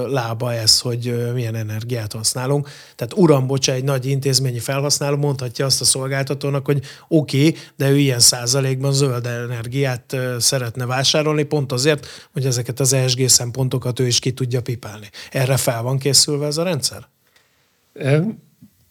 [0.07, 2.69] lába ez, hogy milyen energiát használunk.
[2.95, 7.89] Tehát uram, bocsa, egy nagy intézményi felhasználó mondhatja azt a szolgáltatónak, hogy oké, okay, de
[7.89, 14.07] ő ilyen százalékban zöld energiát szeretne vásárolni, pont azért, hogy ezeket az ESG szempontokat ő
[14.07, 15.09] is ki tudja pipálni.
[15.31, 17.07] Erre fel van készülve ez a rendszer?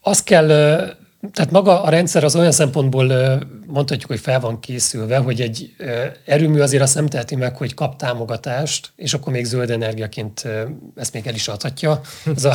[0.01, 0.47] Azt kell,
[1.33, 3.07] tehát maga a rendszer az olyan szempontból
[3.67, 5.75] mondhatjuk, hogy fel van készülve, hogy egy
[6.25, 10.47] erőmű azért azt nem teheti meg, hogy kap támogatást, és akkor még zöld energiaként
[10.95, 12.01] ezt még el is adhatja.
[12.35, 12.53] Ez a,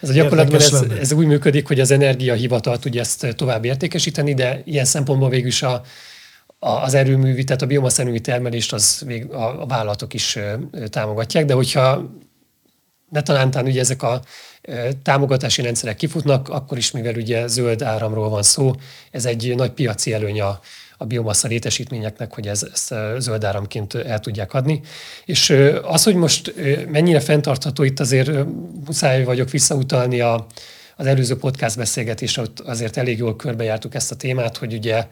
[0.00, 4.62] ez a gyakorlatban ez, ez úgy működik, hogy az energiahivatal tudja ezt tovább értékesíteni, de
[4.64, 5.82] ilyen szempontból végül is a,
[6.64, 10.38] az erőművi, tehát a biomaszerűmű termelést az a, a vállalatok is
[10.90, 12.10] támogatják, de hogyha
[13.10, 14.20] ne talántán ugye ezek a
[15.02, 18.72] támogatási rendszerek kifutnak, akkor is, mivel ugye zöld áramról van szó,
[19.10, 20.60] ez egy nagy piaci előny a,
[20.96, 24.80] a biomassa létesítményeknek, hogy ez, ezt zöld áramként el tudják adni.
[25.24, 26.54] És az, hogy most
[26.88, 28.30] mennyire fenntartható, itt azért
[28.86, 30.46] muszáj vagyok visszautalni a,
[30.96, 35.06] az előző podcast beszélgetésre, ott azért elég jól körbejártuk ezt a témát, hogy ugye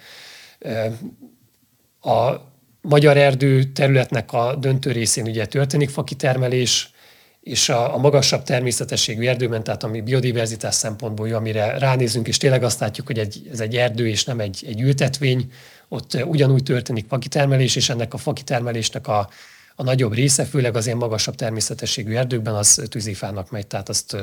[2.01, 2.49] a
[2.81, 6.93] magyar erdő területnek a döntő részén ugye történik fakitermelés,
[7.41, 12.63] és a, a magasabb természetességű erdőben, tehát ami biodiverzitás szempontból jó, amire ránézünk, és tényleg
[12.63, 15.53] azt látjuk, hogy egy, ez egy erdő és nem egy, egy ültetvény,
[15.89, 19.29] ott ugyanúgy történik fakitermelés, és ennek a fakitermelésnek a,
[19.75, 24.17] a nagyobb része, főleg az ilyen magasabb természetességű erdőkben, az tűzifának megy, tehát azt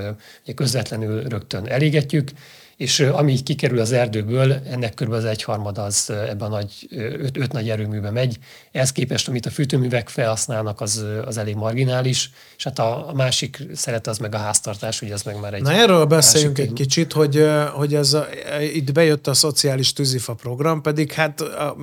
[0.43, 2.31] ugye közvetlenül rögtön elégetjük,
[2.77, 5.11] és ami így kikerül az erdőből, ennek kb.
[5.11, 8.37] az egyharmada az ebben a nagy, öt, öt nagy erőműbe megy.
[8.71, 13.63] Ehhez képest, amit a fűtőművek felhasználnak, az, az elég marginális, és hát a, a másik
[13.73, 15.61] szeret az meg a háztartás, ugye az meg már egy...
[15.61, 18.27] Na erről beszéljünk egy kicsit, hogy, hogy ez a,
[18.73, 21.75] itt bejött a szociális tűzifa program, pedig hát a,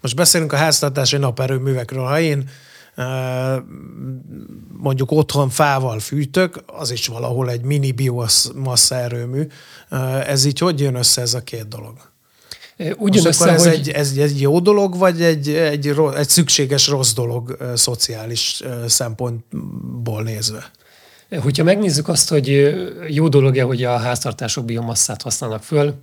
[0.00, 2.04] most beszélünk a háztartási naperőművekről.
[2.04, 2.48] Ha én
[4.78, 9.46] mondjuk otthon fával fűtök, az is valahol egy mini biomassa erőmű.
[10.26, 11.96] Ez így hogy jön össze ez a két dolog?
[12.96, 13.72] Ugyan össze, ez, hogy...
[13.72, 20.70] egy, ez egy jó dolog, vagy egy, egy, egy szükséges rossz dolog szociális szempontból nézve?
[21.38, 22.74] Hogyha megnézzük azt, hogy
[23.08, 25.94] jó dolog-e, hogy a háztartások biomasszát használnak föl,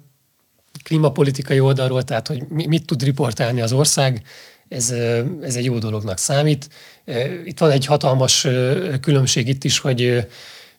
[0.84, 4.22] klímapolitikai oldalról, tehát hogy mit tud riportálni az ország,
[4.70, 4.90] ez,
[5.42, 6.70] ez egy jó dolognak számít.
[7.46, 8.48] Itt van egy hatalmas
[9.02, 10.28] különbség itt is, hogy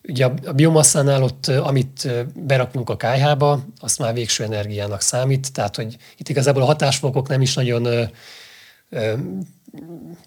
[0.03, 5.97] ugye a biomasszánál ott, amit berakunk a kájhába, azt már végső energiának számít, tehát hogy
[6.17, 8.09] itt igazából a hatásfokok nem is nagyon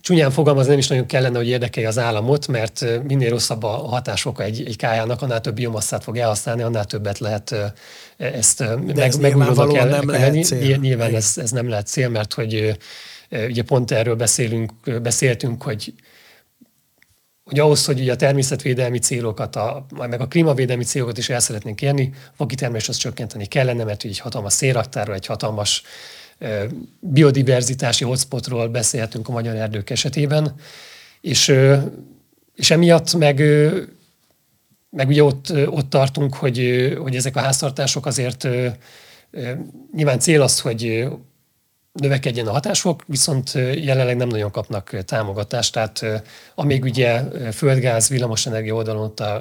[0.01, 4.43] csúnyán fogalmaz, nem is nagyon kellene, hogy érdekelje az államot, mert minél rosszabb a hatásfoka
[4.43, 7.55] egy, egy kájának, annál több biomasszát fog elhasználni, annál többet lehet
[8.17, 8.65] ezt
[8.97, 10.77] meg, megújulónak el, nem lehet cél.
[10.77, 12.77] Nyilván ez, ez nem lehet cél, mert hogy
[13.33, 15.95] Ugye pont erről beszélünk, beszéltünk, hogy
[17.45, 21.83] hogy ahhoz, hogy ugye a természetvédelmi célokat, a, meg a klímavédelmi célokat is el szeretnénk
[21.83, 25.83] érni, a kitermelés az csökkenteni kellene, mert egy hatalmas szélraktárról, egy hatalmas
[27.01, 30.55] biodiverzitási hotspotról beszélhetünk a magyar erdők esetében,
[31.21, 31.55] és,
[32.55, 33.43] és emiatt meg,
[34.91, 38.49] meg ugye ott, ott tartunk, hogy, hogy ezek a háztartások azért
[39.93, 41.09] nyilván cél az, hogy
[41.93, 46.05] növekedjen a hatásfok, viszont jelenleg nem nagyon kapnak támogatást, tehát
[46.55, 49.41] amíg ugye földgáz, villamosenergia oldalon ott a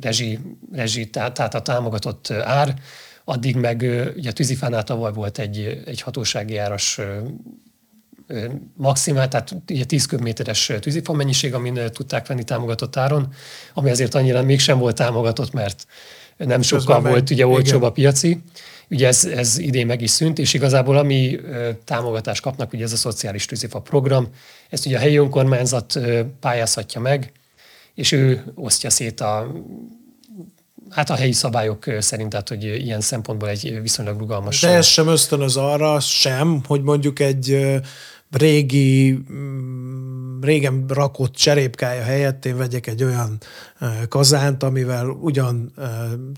[0.00, 0.38] rezsi,
[0.72, 2.74] rezsi tehát a támogatott ár,
[3.24, 3.80] addig meg
[4.16, 7.00] ugye a tűzifánál tavaly volt egy, egy hatósági áras
[8.76, 13.32] maximál, tehát ugye 10 köbméteres tűzifa mennyiség, amin tudták venni támogatott áron,
[13.74, 15.86] ami azért annyira mégsem volt támogatott, mert
[16.36, 18.42] nem sokkal volt ugye olcsóbb a piaci.
[18.92, 21.40] Ugye ez, ez idén meg is szűnt, és igazából ami
[21.84, 24.28] támogatást kapnak, ugye ez a szociális tűzifa program,
[24.70, 25.98] ezt ugye a helyi önkormányzat
[26.40, 27.32] pályázhatja meg,
[27.94, 29.52] és ő osztja szét a
[30.90, 34.60] Hát a helyi szabályok szerint, tehát hogy ilyen szempontból egy viszonylag rugalmas.
[34.60, 37.58] De ez sem ösztönöz arra sem, hogy mondjuk egy
[38.30, 39.81] régi, mm,
[40.42, 43.38] régen rakott cserépkája helyett én vegyek egy olyan
[44.08, 45.72] kazánt, amivel ugyan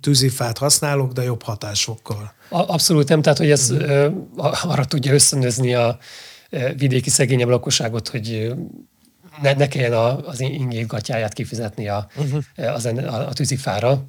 [0.01, 2.33] tűzifát használok, de jobb hatásokkal.
[2.49, 4.71] Abszolút nem, tehát hogy ez uh-huh.
[4.71, 5.99] arra tudja ösztönözni a
[6.77, 8.55] vidéki szegényebb lakosságot, hogy
[9.43, 9.93] ne, ne kelljen
[10.25, 12.75] az ingét gatyáját kifizetni a, uh-huh.
[12.75, 14.05] az, a, a tűzifára.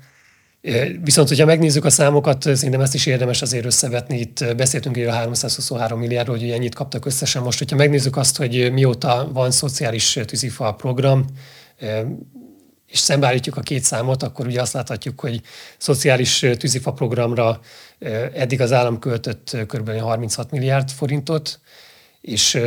[1.04, 4.20] Viszont, hogyha megnézzük a számokat, szerintem ezt is érdemes azért összevetni.
[4.20, 7.42] Itt beszéltünk a 323 milliárdról, hogy ennyit kaptak összesen.
[7.42, 11.26] Most, hogyha megnézzük azt, hogy mióta van szociális tűzifa program,
[12.88, 15.42] és szembeállítjuk a két számot, akkor ugye azt láthatjuk, hogy
[15.78, 17.60] szociális tűzifa programra
[18.34, 20.00] eddig az állam költött kb.
[20.00, 21.60] 36 milliárd forintot,
[22.26, 22.60] és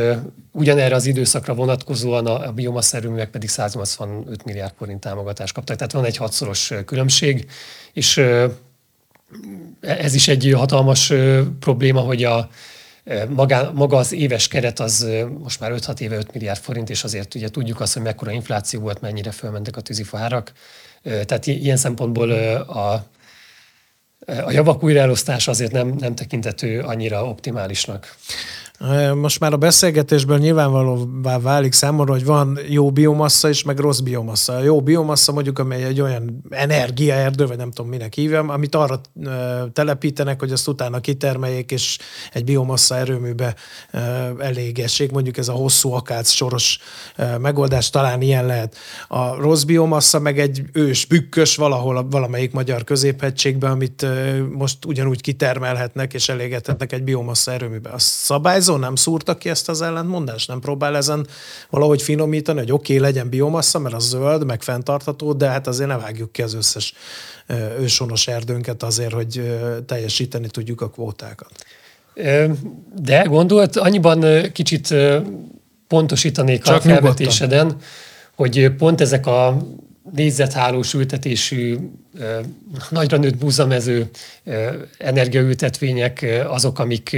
[0.51, 5.75] ugyanerre az időszakra vonatkozóan a, a biomassz erőművek pedig 185 milliárd forint támogatást kaptak.
[5.75, 7.45] Tehát van egy hatszoros különbség,
[7.93, 8.21] és
[9.81, 11.13] ez is egy hatalmas
[11.59, 12.49] probléma, hogy a,
[13.73, 15.07] maga az éves keret az
[15.39, 18.79] most már 5-6 éve 5 milliárd forint, és azért ugye tudjuk azt, hogy mekkora infláció
[18.79, 20.51] volt, mennyire fölmentek a tűzifaárak.
[21.03, 22.91] Tehát ilyen szempontból a,
[24.25, 28.15] a javak újraelosztása azért nem, nem tekintető annyira optimálisnak.
[29.15, 34.53] Most már a beszélgetésből nyilvánvalóvá válik számomra, hogy van jó biomassa és meg rossz biomassa.
[34.53, 39.01] A jó biomassa mondjuk, amely egy olyan energiaerdő, vagy nem tudom minek hívjam, amit arra
[39.73, 41.97] telepítenek, hogy azt utána kitermeljék, és
[42.33, 43.55] egy biomassa erőműbe
[44.39, 45.11] elégessék.
[45.11, 46.79] Mondjuk ez a hosszú akác soros
[47.41, 48.75] megoldás talán ilyen lehet.
[49.07, 54.05] A rossz biomassa meg egy ős, bükkös valahol valamelyik magyar középhegységben, amit
[54.51, 57.89] most ugyanúgy kitermelhetnek és elégethetnek egy biomassa erőműbe.
[57.89, 60.47] A szabályzó azon nem szúrta ki ezt az ellentmondást?
[60.47, 61.27] Nem próbál ezen
[61.69, 65.89] valahogy finomítani, hogy oké, okay, legyen biomassa, mert az zöld, meg fenntartható, de hát azért
[65.89, 66.93] ne vágjuk ki az összes
[67.79, 71.51] ősonos erdőnket azért, hogy teljesíteni tudjuk a kvótákat.
[73.01, 74.95] De gondolt, annyiban kicsit
[75.87, 77.87] pontosítanék Csak a felvetéseden, nyugodtan.
[78.35, 79.57] hogy pont ezek a
[80.11, 81.77] négyzethálós ültetésű,
[82.89, 84.09] nagyra nőtt búzamező
[84.97, 87.17] energiaültetvények azok, amik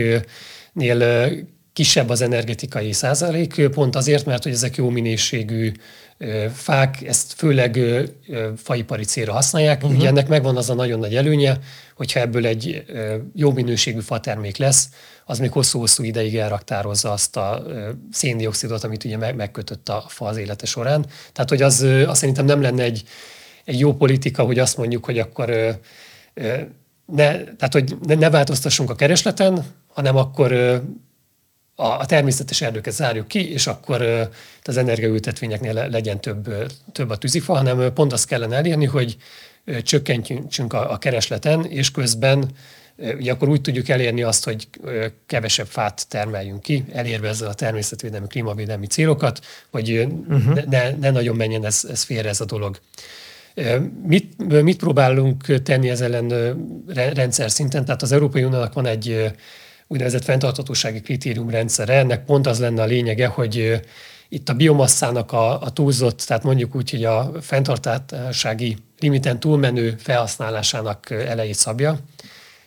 [0.74, 1.30] nél
[1.74, 5.72] kisebb az energetikai százalék, pont azért, mert hogy ezek jó minőségű
[6.54, 7.80] fák, ezt főleg
[8.58, 9.84] faipari célra használják.
[9.84, 9.98] Uh-huh.
[9.98, 11.60] Ugye ennek megvan az a nagyon nagy előnye,
[11.96, 12.84] hogyha ebből egy
[13.36, 14.90] jó minőségű fatermék lesz,
[15.26, 17.64] az még hosszú-hosszú ideig elraktározza azt a
[18.12, 21.06] széndiokszidot, amit ugye megkötött a fa az élete során.
[21.34, 23.04] Tehát, hogy az, az szerintem nem lenne egy,
[23.66, 25.48] egy jó politika, hogy azt mondjuk, hogy akkor
[27.06, 30.52] ne, tehát, hogy ne, ne változtassunk a keresleten, hanem akkor
[31.76, 34.30] a, a természetes erdőket zárjuk ki, és akkor
[34.64, 39.18] az energiaültetvényeknél legyen több, több a tűzifa, hanem pont azt kellene elérni, hogy
[39.84, 42.52] csökkentsünk a, a keresleten, és közben
[43.18, 44.68] ugye akkor úgy tudjuk elérni azt, hogy
[45.26, 49.40] kevesebb fát termeljünk ki, elérve ezzel a természetvédelmi, klímavédelmi célokat,
[49.72, 50.64] hogy uh-huh.
[50.66, 52.80] ne, ne nagyon menjen ez, ez félre ez a dolog.
[54.06, 56.56] Mit, mit próbálunk tenni ez ellen
[57.14, 57.86] rendszer szinten?
[57.86, 59.32] Tehát az Európai Uniónak van egy
[59.92, 61.94] úgynevezett fenntarthatósági kritériumrendszere.
[61.94, 63.82] Ennek pont az lenne a lényege, hogy
[64.30, 71.10] itt a biomasszának a, a túlzott, tehát mondjuk úgy, hogy a fenntarthatósági limiten túlmenő felhasználásának
[71.10, 72.00] elejét szabja.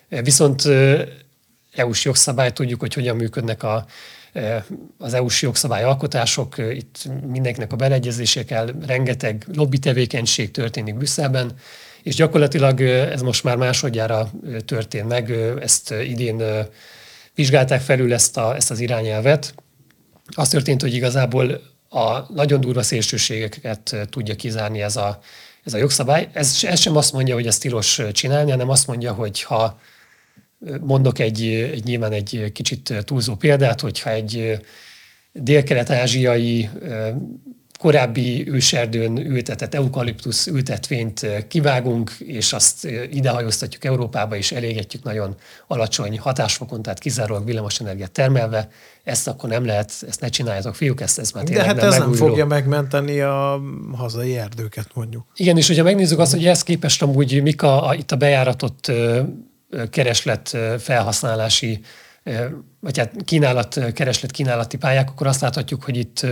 [0.09, 0.63] Viszont
[1.75, 3.87] EU-s jogszabály tudjuk, hogy hogyan működnek a,
[4.99, 11.53] az EU-s jogszabályalkotások, itt mindenkinek a beleegyezése kell, rengeteg lobby tevékenység történik Brüsszelben,
[12.03, 14.31] és gyakorlatilag ez most már másodjára
[14.65, 16.43] történt meg, ezt idén
[17.35, 19.55] vizsgálták felül ezt, a, ezt az irányelvet.
[20.27, 25.19] Az történt, hogy igazából a nagyon durva szélsőségeket tudja kizárni ez a,
[25.65, 26.29] ez a jogszabály.
[26.33, 29.81] Ez, ez sem azt mondja, hogy ezt tilos csinálni, hanem azt mondja, hogy ha
[30.81, 34.59] mondok egy, egy nyilván egy kicsit túlzó példát, hogyha egy
[35.33, 36.71] dél-kelet-ázsiai
[37.85, 45.35] korábbi őserdőn ültetett eukaliptusz ültetvényt kivágunk, és azt idehajóztatjuk Európába, és elégetjük nagyon
[45.67, 48.69] alacsony hatásfokon, tehát kizárólag villamosenergiát termelve.
[49.03, 51.99] Ezt akkor nem lehet, ezt ne csináljátok, fiúk, ezt, ez már De hát nem ez
[51.99, 52.19] megújuló.
[52.19, 53.61] nem fogja megmenteni a
[53.93, 55.27] hazai erdőket, mondjuk.
[55.37, 58.93] Igen, és hogyha megnézzük azt, hogy ehhez képest amúgy mik a, a, itt a bejáratott
[59.91, 61.81] kereslet felhasználási
[62.81, 66.27] vagy hát kínálat, kereslet kínálati pályák, akkor azt láthatjuk, hogy itt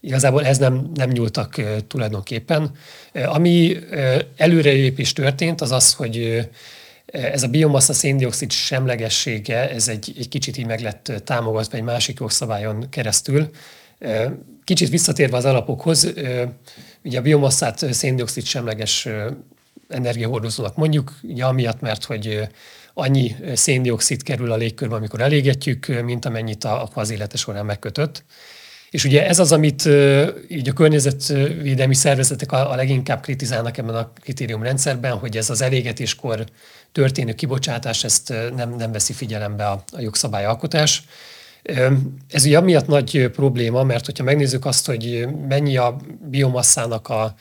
[0.00, 2.70] igazából ez nem, nem nyúltak tulajdonképpen.
[3.12, 3.76] Ami
[4.36, 6.48] előrelépés történt, az az, hogy
[7.06, 12.18] ez a biomassa széndiokszid semlegessége, ez egy, egy kicsit így meg lett támogatva egy másik
[12.18, 13.50] jogszabályon keresztül.
[14.64, 16.12] Kicsit visszatérve az alapokhoz,
[17.04, 19.08] ugye a biomasszát széndiokszid semleges
[19.88, 22.48] energiahordozónak mondjuk, ugye amiatt, mert hogy
[22.98, 28.24] annyi széndiokszid kerül a légkörbe, amikor elégetjük, mint amennyit a, az élete során megkötött.
[28.90, 29.88] És ugye ez az, amit
[30.48, 36.44] így a környezetvédelmi szervezetek a, a leginkább kritizálnak ebben a kritériumrendszerben, hogy ez az elégetéskor
[36.92, 41.02] történő kibocsátás, ezt nem, nem veszi figyelembe a, a jogszabályalkotás.
[42.30, 45.96] Ez ugye amiatt nagy probléma, mert hogyha megnézzük azt, hogy mennyi a
[46.30, 47.34] biomasszának a,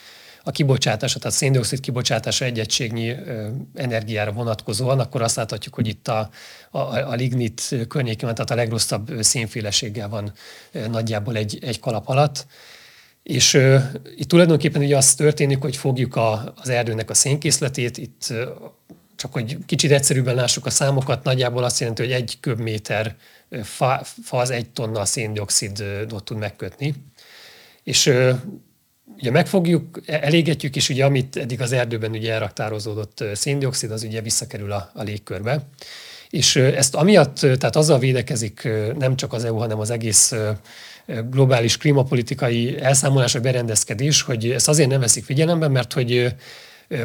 [0.48, 3.16] a kibocsátása, tehát széndiokszid kibocsátása egy egységnyi
[3.76, 6.30] energiára vonatkozóan, akkor azt láthatjuk, hogy itt a,
[6.72, 10.32] a, a lignit környékén, tehát a legrosszabb szénféleséggel van
[10.90, 12.46] nagyjából egy, egy kalap alatt.
[13.24, 13.84] És uh,
[14.16, 18.38] itt tulajdonképpen ugye az történik, hogy fogjuk a, az erdőnek a szénkészletét, itt uh,
[19.16, 23.16] csak hogy kicsit egyszerűbben lássuk a számokat, nagyjából azt jelenti, hogy egy köbméter
[23.64, 26.94] fa, fa az egy tonna széndiokszidot tud megkötni.
[27.84, 28.40] És uh,
[29.16, 34.72] ugye megfogjuk, elégetjük, és ugye amit eddig az erdőben ugye elraktározódott széndiokszid, az ugye visszakerül
[34.72, 35.68] a, a légkörbe.
[36.30, 40.34] És ezt amiatt, tehát azzal védekezik nem csak az EU, hanem az egész
[41.30, 46.36] globális klímapolitikai elszámolás vagy berendezkedés, hogy ezt azért nem veszik figyelembe, mert hogy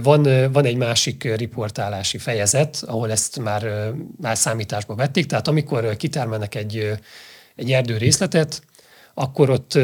[0.02, 6.54] van, van egy másik riportálási fejezet, ahol ezt már, már számításba vették, tehát amikor kitermelnek
[6.54, 6.92] egy,
[7.56, 8.62] egy erdő részletet,
[9.14, 9.78] akkor ott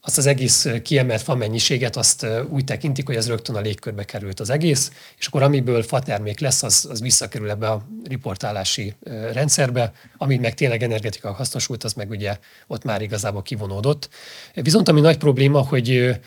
[0.00, 4.40] azt az egész kiemelt fa mennyiséget azt úgy tekintik, hogy az rögtön a légkörbe került
[4.40, 8.94] az egész, és akkor amiből fa termék lesz, az, az visszakerül ebbe a riportálási
[9.32, 14.08] rendszerbe, amit meg tényleg energetika hasznosult, az meg ugye ott már igazából kivonódott.
[14.54, 16.18] Viszont ami nagy probléma, hogy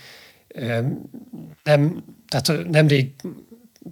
[1.64, 3.12] nem, tehát nemrég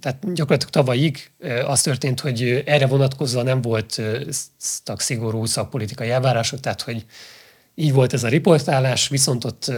[0.00, 1.30] tehát gyakorlatilag tavalyig
[1.66, 4.00] az történt, hogy erre vonatkozva nem volt
[4.96, 7.06] szigorú szakpolitikai elvárások, tehát hogy
[7.80, 9.72] így volt ez a riportálás, viszont ott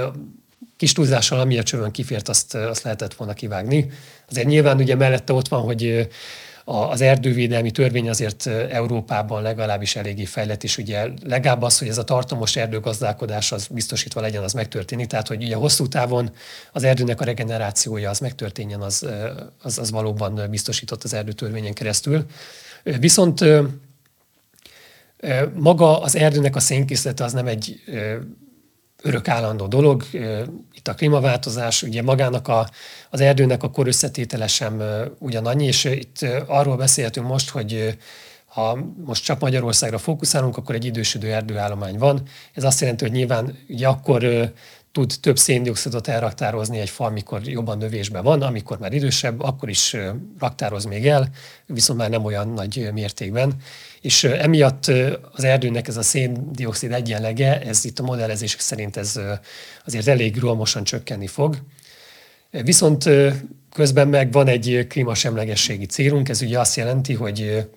[0.77, 3.91] kis túlzással, ami a csövön kifért, azt, azt lehetett volna kivágni.
[4.31, 6.09] Azért nyilván ugye mellette ott van, hogy
[6.65, 12.05] az erdővédelmi törvény azért Európában legalábbis eléggé fejlett, és ugye legalább az, hogy ez a
[12.05, 15.07] tartomos erdőgazdálkodás az biztosítva legyen, az megtörténik.
[15.07, 16.31] Tehát, hogy ugye hosszú távon
[16.73, 19.07] az erdőnek a regenerációja az megtörténjen, az,
[19.63, 22.27] az, az valóban biztosított az erdőtörvényen keresztül.
[22.83, 23.45] Viszont
[25.55, 27.81] maga az erdőnek a szénkészlete az nem egy
[29.03, 30.05] örök állandó dolog.
[30.73, 32.69] Itt a klímaváltozás, ugye magának a,
[33.11, 34.83] az erdőnek a korösszetétele sem
[35.19, 37.99] ugyanannyi, és itt arról beszélhetünk most, hogy
[38.47, 42.23] ha most csak Magyarországra fókuszálunk, akkor egy idősödő erdőállomány van.
[42.53, 44.53] Ez azt jelenti, hogy nyilván ugye akkor
[44.93, 49.97] tud több széndiokszidot elraktározni egy fa, amikor jobban növésben van, amikor már idősebb, akkor is
[50.39, 51.29] raktároz még el,
[51.67, 53.55] viszont már nem olyan nagy mértékben.
[54.01, 54.87] És emiatt
[55.33, 59.21] az erdőnek ez a széndiokszid egyenlege, ez itt a modellezések szerint ez
[59.85, 61.57] azért elég rohamosan csökkenni fog.
[62.51, 63.09] Viszont
[63.73, 67.69] közben meg van egy klímasemlegességi célunk, ez ugye azt jelenti, hogy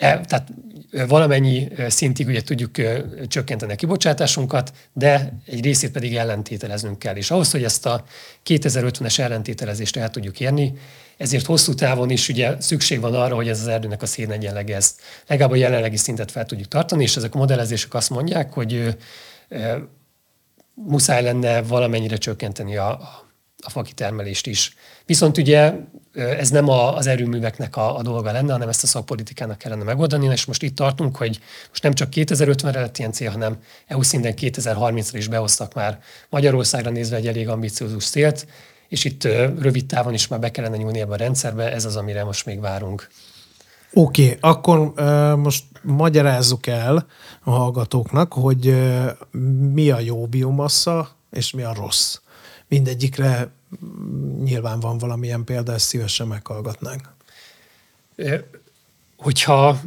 [0.00, 0.48] tehát
[0.90, 2.70] valamennyi szintig ugye tudjuk
[3.28, 7.16] csökkenteni a kibocsátásunkat, de egy részét pedig ellentételeznünk kell.
[7.16, 8.04] És ahhoz, hogy ezt a
[8.46, 10.72] 2050-es ellentételezést el tudjuk érni,
[11.16, 15.00] ezért hosszú távon is ugye szükség van arra, hogy ez az erdőnek a szénegyenlege ezt
[15.26, 18.96] legalább a jelenlegi szintet fel tudjuk tartani, és ezek a modellezések azt mondják, hogy
[20.74, 22.90] muszáj lenne valamennyire csökkenteni a,
[23.62, 24.76] a fakitermelést is.
[25.06, 25.72] Viszont ugye
[26.14, 30.44] ez nem az erőműveknek a, a dolga lenne, hanem ezt a szakpolitikának kellene megoldani, és
[30.44, 33.56] most itt tartunk, hogy most nem csak 2050-re lett ilyen cél, hanem
[33.86, 38.46] EU szinten 2030-ra is behoztak már Magyarországra nézve egy elég ambiciózus célt,
[38.88, 39.24] és itt
[39.58, 42.60] rövid távon is már be kellene nyúlni ebbe a rendszerbe, ez az, amire most még
[42.60, 43.08] várunk.
[43.92, 47.06] Oké, okay, akkor uh, most magyarázzuk el
[47.42, 49.10] a hallgatóknak, hogy uh,
[49.72, 52.18] mi a jó biomassa, és mi a rossz.
[52.68, 53.52] Mindegyikre
[54.42, 57.14] nyilván van valamilyen példa, ezt szívesen meghallgatnánk.
[59.16, 59.80] Hogyha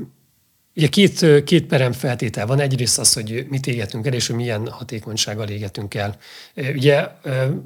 [0.75, 2.59] Ugye két, két perem feltétel van.
[2.59, 6.17] Egyrészt az, hogy mit égetünk el, és hogy milyen hatékonysággal égetünk el.
[6.55, 7.07] Ugye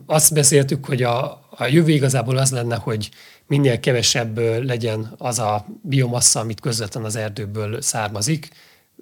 [0.05, 3.09] azt beszéltük, hogy a, a jövő igazából az lenne, hogy
[3.45, 8.49] minél kevesebb legyen az a biomassa, amit közvetlen az erdőből származik.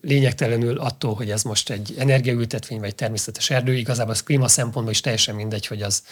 [0.01, 5.01] Lényegtelenül attól, hogy ez most egy energiaültetvény vagy természetes erdő, igazából az klíma szempontból is
[5.01, 6.03] teljesen mindegy, hogy az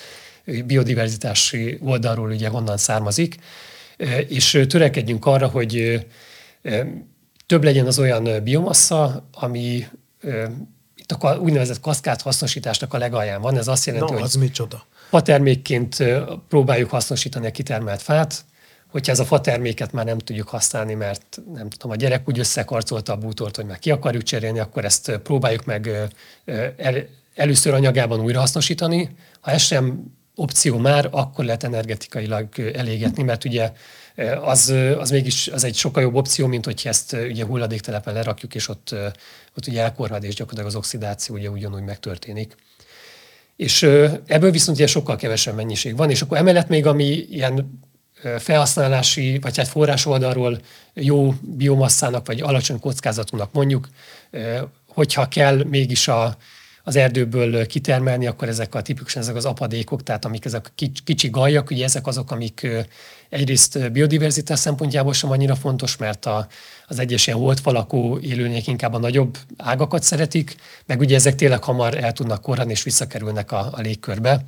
[0.66, 3.36] biodiverzitási oldalról ugye honnan származik,
[4.28, 6.06] és törekedjünk arra, hogy
[7.46, 9.86] több legyen az olyan biomassa, ami
[10.96, 13.58] itt a úgynevezett kaszkád hasznosításnak a legalján van.
[13.58, 14.86] Ez azt jelenti, Na, az hogy micsoda?
[15.10, 16.04] fatermékként
[16.50, 18.46] próbáljuk hasznosítani a kitermelt fát,
[18.88, 23.14] hogyha ez a faterméket már nem tudjuk használni, mert nem tudom, a gyerek úgy összekarcolta
[23.14, 26.10] a bútort, hogy meg ki akarjuk cserélni, akkor ezt próbáljuk meg
[26.78, 29.16] el, először anyagában újra hasznosítani.
[29.42, 30.04] Ha ez sem
[30.36, 33.72] opció már, akkor lehet energetikailag elégetni, mert ugye
[34.42, 38.70] az, az mégis az egy sokkal jobb opció, mint hogyha ezt ugye hulladéktelepen lerakjuk, és
[38.70, 38.96] ott,
[39.58, 42.56] ott ugye elkorhad, és gyakorlatilag az oxidáció ugye ugyanúgy megtörténik.
[43.56, 43.84] És
[44.26, 47.82] ebből viszont ugye sokkal kevesebb mennyiség van, és akkor emellett még ami ilyen
[48.38, 50.60] felhasználási, vagy hát forrás oldalról
[50.94, 53.90] jó biomasszának, vagy alacsony kockázatúnak mondjuk,
[54.88, 56.38] hogyha kell mégis a,
[56.84, 61.30] az erdőből kitermelni, akkor ezek a tipikusan ezek az apadékok, tehát amik ezek a kicsi
[61.30, 62.68] gajak, ugye ezek azok, amik
[63.30, 66.48] egyrészt biodiverzitás szempontjából sem annyira fontos, mert a,
[66.88, 70.56] az egyes ilyen holdfalakú élőlények inkább a nagyobb ágakat szeretik,
[70.86, 74.46] meg ugye ezek tényleg hamar el tudnak korrani és visszakerülnek a, a légkörbe.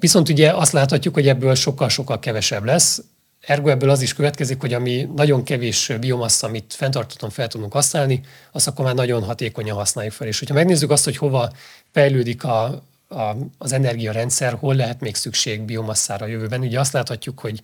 [0.00, 3.02] Viszont ugye azt láthatjuk, hogy ebből sokkal-sokkal kevesebb lesz,
[3.46, 8.20] Ergo ebből az is következik, hogy ami nagyon kevés biomassa, amit fenntartatóan fel tudunk használni,
[8.52, 10.26] azt akkor már nagyon hatékonyan használjuk fel.
[10.26, 11.52] És hogyha megnézzük azt, hogy hova
[11.92, 12.64] fejlődik a,
[13.08, 17.60] a, az energiarendszer, hol lehet még szükség biomasszára a jövőben, ugye azt láthatjuk, hogy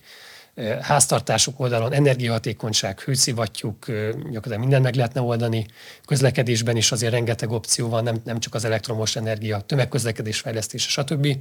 [0.81, 5.67] háztartások oldalon energiahatékonyság, hőszivattyúk, gyakorlatilag mindent meg lehetne oldani.
[6.07, 11.37] Közlekedésben is azért rengeteg opció van, nem, nem csak az elektromos energia, tömegközlekedés fejlesztése, stb.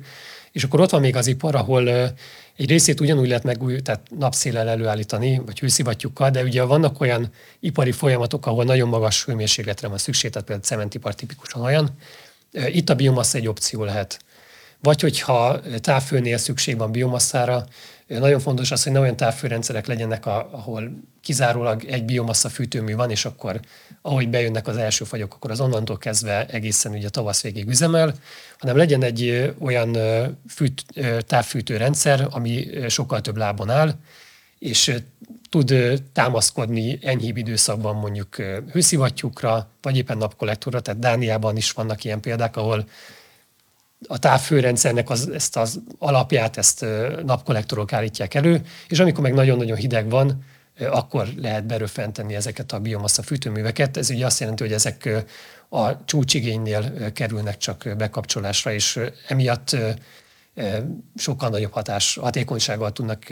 [0.51, 1.89] És akkor ott van még az ipar, ahol
[2.57, 7.91] egy részét ugyanúgy lehet megúj, tehát napszélel előállítani, vagy hőszivattyúkkal, de ugye vannak olyan ipari
[7.91, 11.89] folyamatok, ahol nagyon magas hőmérsékletre van szükség, tehát például cementipar tipikusan olyan.
[12.51, 14.19] Itt a biomassz egy opció lehet.
[14.81, 17.65] Vagy hogyha távfőnél szükség van biomasszára,
[18.19, 20.91] nagyon fontos az, hogy ne olyan távfőrendszerek legyenek, ahol
[21.21, 23.59] kizárólag egy biomassa fűtőmű van, és akkor
[24.01, 28.13] ahogy bejönnek az első fagyok, akkor az onnantól kezdve egészen ugye tavasz végig üzemel,
[28.57, 29.97] hanem legyen egy olyan
[30.49, 30.85] fűt,
[31.19, 33.95] távfűtő rendszer, ami sokkal több lábon áll,
[34.59, 34.95] és
[35.49, 35.73] tud
[36.13, 38.35] támaszkodni enyhébb időszakban mondjuk
[38.71, 42.85] hőszivattyúkra, vagy éppen napkollektorra, tehát Dániában is vannak ilyen példák, ahol
[44.07, 46.85] a távfőrendszernek az, ezt az alapját, ezt
[47.25, 50.43] napkollektorok állítják elő, és amikor meg nagyon-nagyon hideg van,
[50.79, 53.97] akkor lehet beröfenteni ezeket a biomassa fűtőműveket.
[53.97, 55.25] Ez ugye azt jelenti, hogy ezek
[55.69, 59.77] a csúcsigénynél kerülnek csak bekapcsolásra, és emiatt
[61.15, 63.23] sokkal nagyobb hatás, hatékonysággal tudnak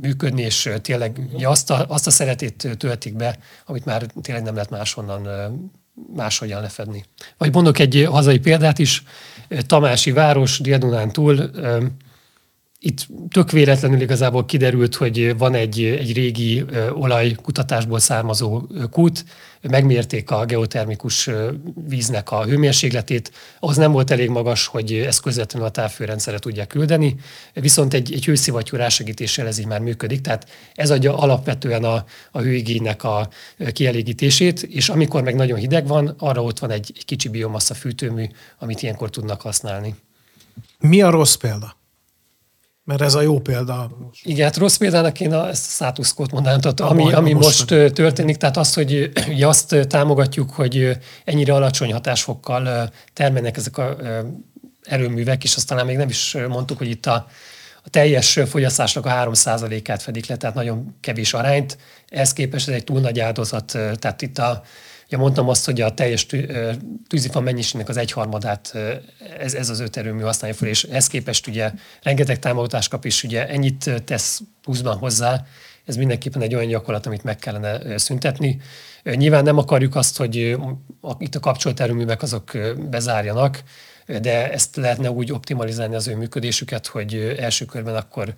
[0.00, 4.70] működni, és tényleg azt a, azt a szeretét töltik be, amit már tényleg nem lehet
[4.70, 5.26] máshonnan
[6.14, 7.04] máshogyan lefedni.
[7.38, 9.02] Vagy mondok egy hazai példát is,
[9.66, 11.50] Tamási város, Dél-Dunán túl,
[12.84, 19.24] itt tök véletlenül igazából kiderült, hogy van egy, egy régi olajkutatásból származó kút,
[19.60, 21.30] megmérték a geotermikus
[21.88, 23.30] víznek a hőmérsékletét,
[23.60, 27.16] az nem volt elég magas, hogy ezt közvetlenül a távfőrendszerre tudják küldeni,
[27.54, 32.40] viszont egy, egy hőszivattyú rásegítéssel ez így már működik, tehát ez adja alapvetően a, a
[32.40, 33.28] hőigénynek a
[33.72, 38.24] kielégítését, és amikor meg nagyon hideg van, arra ott van egy, egy kicsi biomassa fűtőmű,
[38.58, 39.94] amit ilyenkor tudnak használni.
[40.78, 41.82] Mi a rossz példa?
[42.84, 43.90] Mert ez a jó példa.
[44.22, 47.32] Igen, hát rossz példának én a, ezt a status quo mondanám, tehát ami, baj, ami
[47.32, 53.96] most történik, tehát az, hogy ugye azt támogatjuk, hogy ennyire alacsony hatásfokkal termelnek ezek a
[54.82, 57.26] erőművek, és aztán még nem is mondtuk, hogy itt a,
[57.84, 61.78] a teljes fogyasztásnak a 3%-át fedik le, tehát nagyon kevés arányt.
[62.08, 64.62] Ehhez képest ez egy túl nagy áldozat, tehát itt a,
[65.08, 66.26] Ja, mondtam azt, hogy a teljes
[67.08, 68.74] tűzifa mennyiségnek az egyharmadát
[69.38, 73.22] ez, ez az öt erőmű használja fel, és ehhez képest ugye rengeteg támogatást kap, és
[73.22, 75.44] ugye ennyit tesz pluszban hozzá,
[75.84, 78.60] ez mindenképpen egy olyan gyakorlat, amit meg kellene szüntetni.
[79.02, 80.56] Nyilván nem akarjuk azt, hogy
[81.18, 82.52] itt a kapcsolt erőművek azok
[82.90, 83.62] bezárjanak,
[84.20, 88.34] de ezt lehetne úgy optimalizálni az ő működésüket, hogy első körben akkor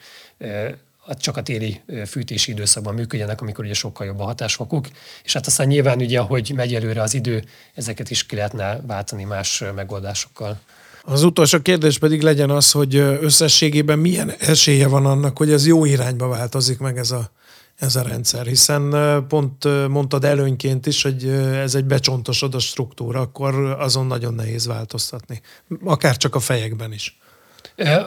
[1.15, 4.89] csak a téli fűtési időszakban működjenek, amikor ugye sokkal jobb a hatásfokuk,
[5.25, 7.45] és hát aztán nyilván ugye, hogy megy előre az idő,
[7.75, 10.59] ezeket is ki lehetne váltani más megoldásokkal.
[11.03, 15.85] Az utolsó kérdés pedig legyen az, hogy összességében milyen esélye van annak, hogy ez jó
[15.85, 17.31] irányba változik meg ez a,
[17.77, 18.95] ez a rendszer, hiszen
[19.29, 25.41] pont mondtad előnyként is, hogy ez egy becsontosodott struktúra, akkor azon nagyon nehéz változtatni,
[25.85, 27.19] akár csak a fejekben is.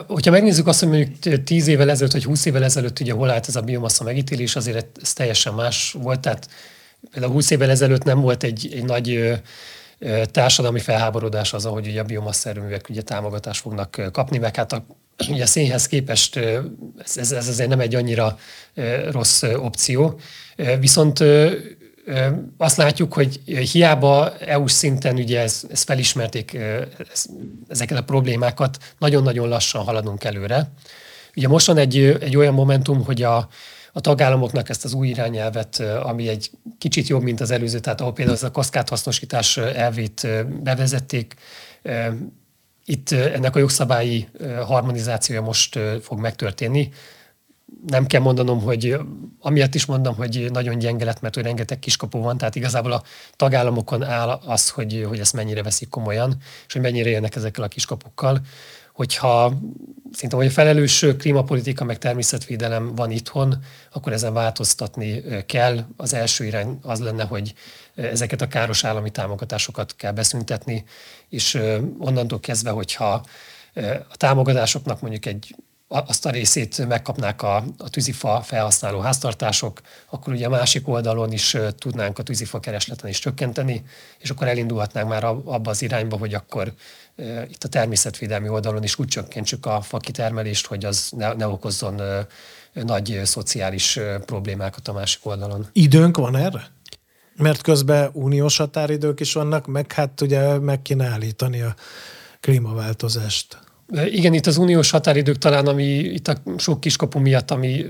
[0.07, 3.47] Hogyha megnézzük azt, hogy mondjuk 10 évvel ezelőtt, vagy 20 évvel ezelőtt ugye hol állt
[3.47, 6.19] ez a biomassa megítélés, azért ez teljesen más volt.
[6.19, 6.49] Tehát
[7.11, 9.33] például 20 évvel ezelőtt nem volt egy, egy nagy
[10.31, 14.85] társadalmi felháborodás az, hogy ugye a biomassa erőművek ugye támogatást fognak kapni, meg hát a,
[15.31, 16.35] ugye a szénhez képest
[16.97, 18.37] ez, ez, ez azért nem egy annyira
[19.11, 20.19] rossz opció.
[20.79, 21.23] Viszont
[22.57, 26.53] azt látjuk, hogy hiába EU-s szinten ugye ez, ez felismerték
[27.11, 27.25] ez,
[27.67, 30.71] ezeket a problémákat, nagyon-nagyon lassan haladunk előre.
[31.35, 33.47] Ugye most van egy, egy olyan momentum, hogy a,
[33.93, 38.13] a tagállamoknak ezt az új irányelvet, ami egy kicsit jobb, mint az előző, tehát ahol
[38.13, 40.27] például az a kaszkádhasznosítás elvét
[40.63, 41.33] bevezették,
[42.85, 44.27] itt ennek a jogszabályi
[44.65, 46.91] harmonizációja most fog megtörténni
[47.87, 48.97] nem kell mondanom, hogy
[49.39, 53.03] amiatt is mondom, hogy nagyon gyenge lett, mert hogy rengeteg kiskapu van, tehát igazából a
[53.35, 56.35] tagállamokon áll az, hogy, hogy ezt mennyire veszik komolyan,
[56.67, 58.41] és hogy mennyire jönnek ezekkel a kiskapukkal
[58.99, 59.53] hogyha
[60.11, 65.85] szerintem, hogy a felelős klímapolitika meg természetvédelem van itthon, akkor ezen változtatni kell.
[65.97, 67.53] Az első irány az lenne, hogy
[67.95, 70.83] ezeket a káros állami támogatásokat kell beszüntetni,
[71.29, 71.59] és
[71.99, 73.25] onnantól kezdve, hogyha
[74.09, 75.55] a támogatásoknak mondjuk egy
[75.91, 81.57] azt a részét megkapnák a, a tűzifa felhasználó háztartások, akkor ugye a másik oldalon is
[81.77, 83.83] tudnánk a tűzifa keresleten is csökkenteni,
[84.19, 86.73] és akkor elindulhatnánk már abba az irányba, hogy akkor
[87.47, 92.01] itt a természetvédelmi oldalon is úgy csökkentsük a fakitermelést, hogy az ne, ne okozzon
[92.73, 95.67] nagy szociális problémákat a másik oldalon.
[95.73, 96.71] Időnk van erre?
[97.35, 101.75] Mert közben uniós határidők is vannak, meg hát ugye meg kéne állítani a
[102.39, 103.68] klímaváltozást.
[103.91, 107.85] Igen, itt az uniós határidők talán, ami itt a sok kiskapu miatt, ami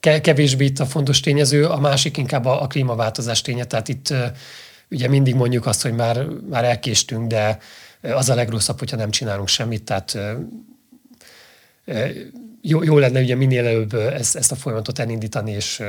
[0.00, 3.64] kevésbé itt a fontos tényező, a másik inkább a, a klímaváltozás ténye.
[3.64, 4.14] Tehát itt
[4.90, 7.58] ugye mindig mondjuk azt, hogy már, már elkéstünk, de
[8.00, 10.18] az a legrosszabb, hogyha nem csinálunk semmit, tehát
[12.62, 15.82] jó, jó lenne ugye minél előbb ezt, ezt a folyamatot elindítani, és,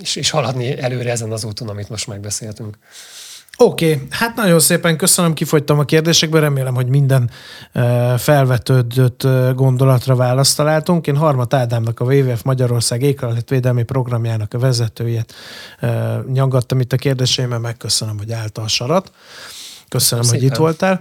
[0.00, 2.78] és, és haladni előre ezen az úton, amit most megbeszéltünk.
[3.56, 4.06] Oké, okay.
[4.10, 7.30] hát nagyon szépen köszönöm, kifogytam a kérdésekből, remélem, hogy minden
[8.16, 11.06] felvetődött gondolatra választ találtunk.
[11.06, 15.34] Én Harmat Ádámnak, a WWF Magyarország éghajlatvédelmi programjának a vezetőjét
[16.32, 19.12] nyaggattam itt a kérdéseimmel, megköszönöm, hogy állta a sarat.
[19.88, 20.40] Köszönöm, Szépen.
[20.40, 21.00] hogy itt voltál.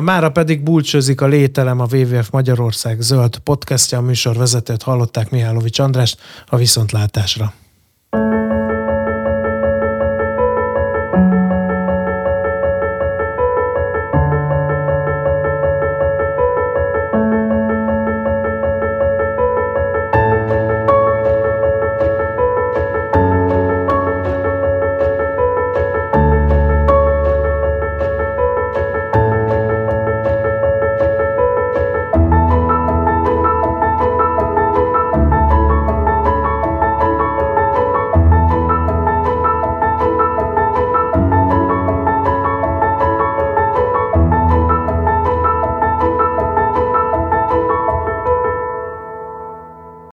[0.00, 5.78] Mára pedig búcsúzik a Lételem a WWF Magyarország zöld podcastja, a műsor vezetőt hallották Mihálovics
[5.78, 7.52] Andrást a viszontlátásra.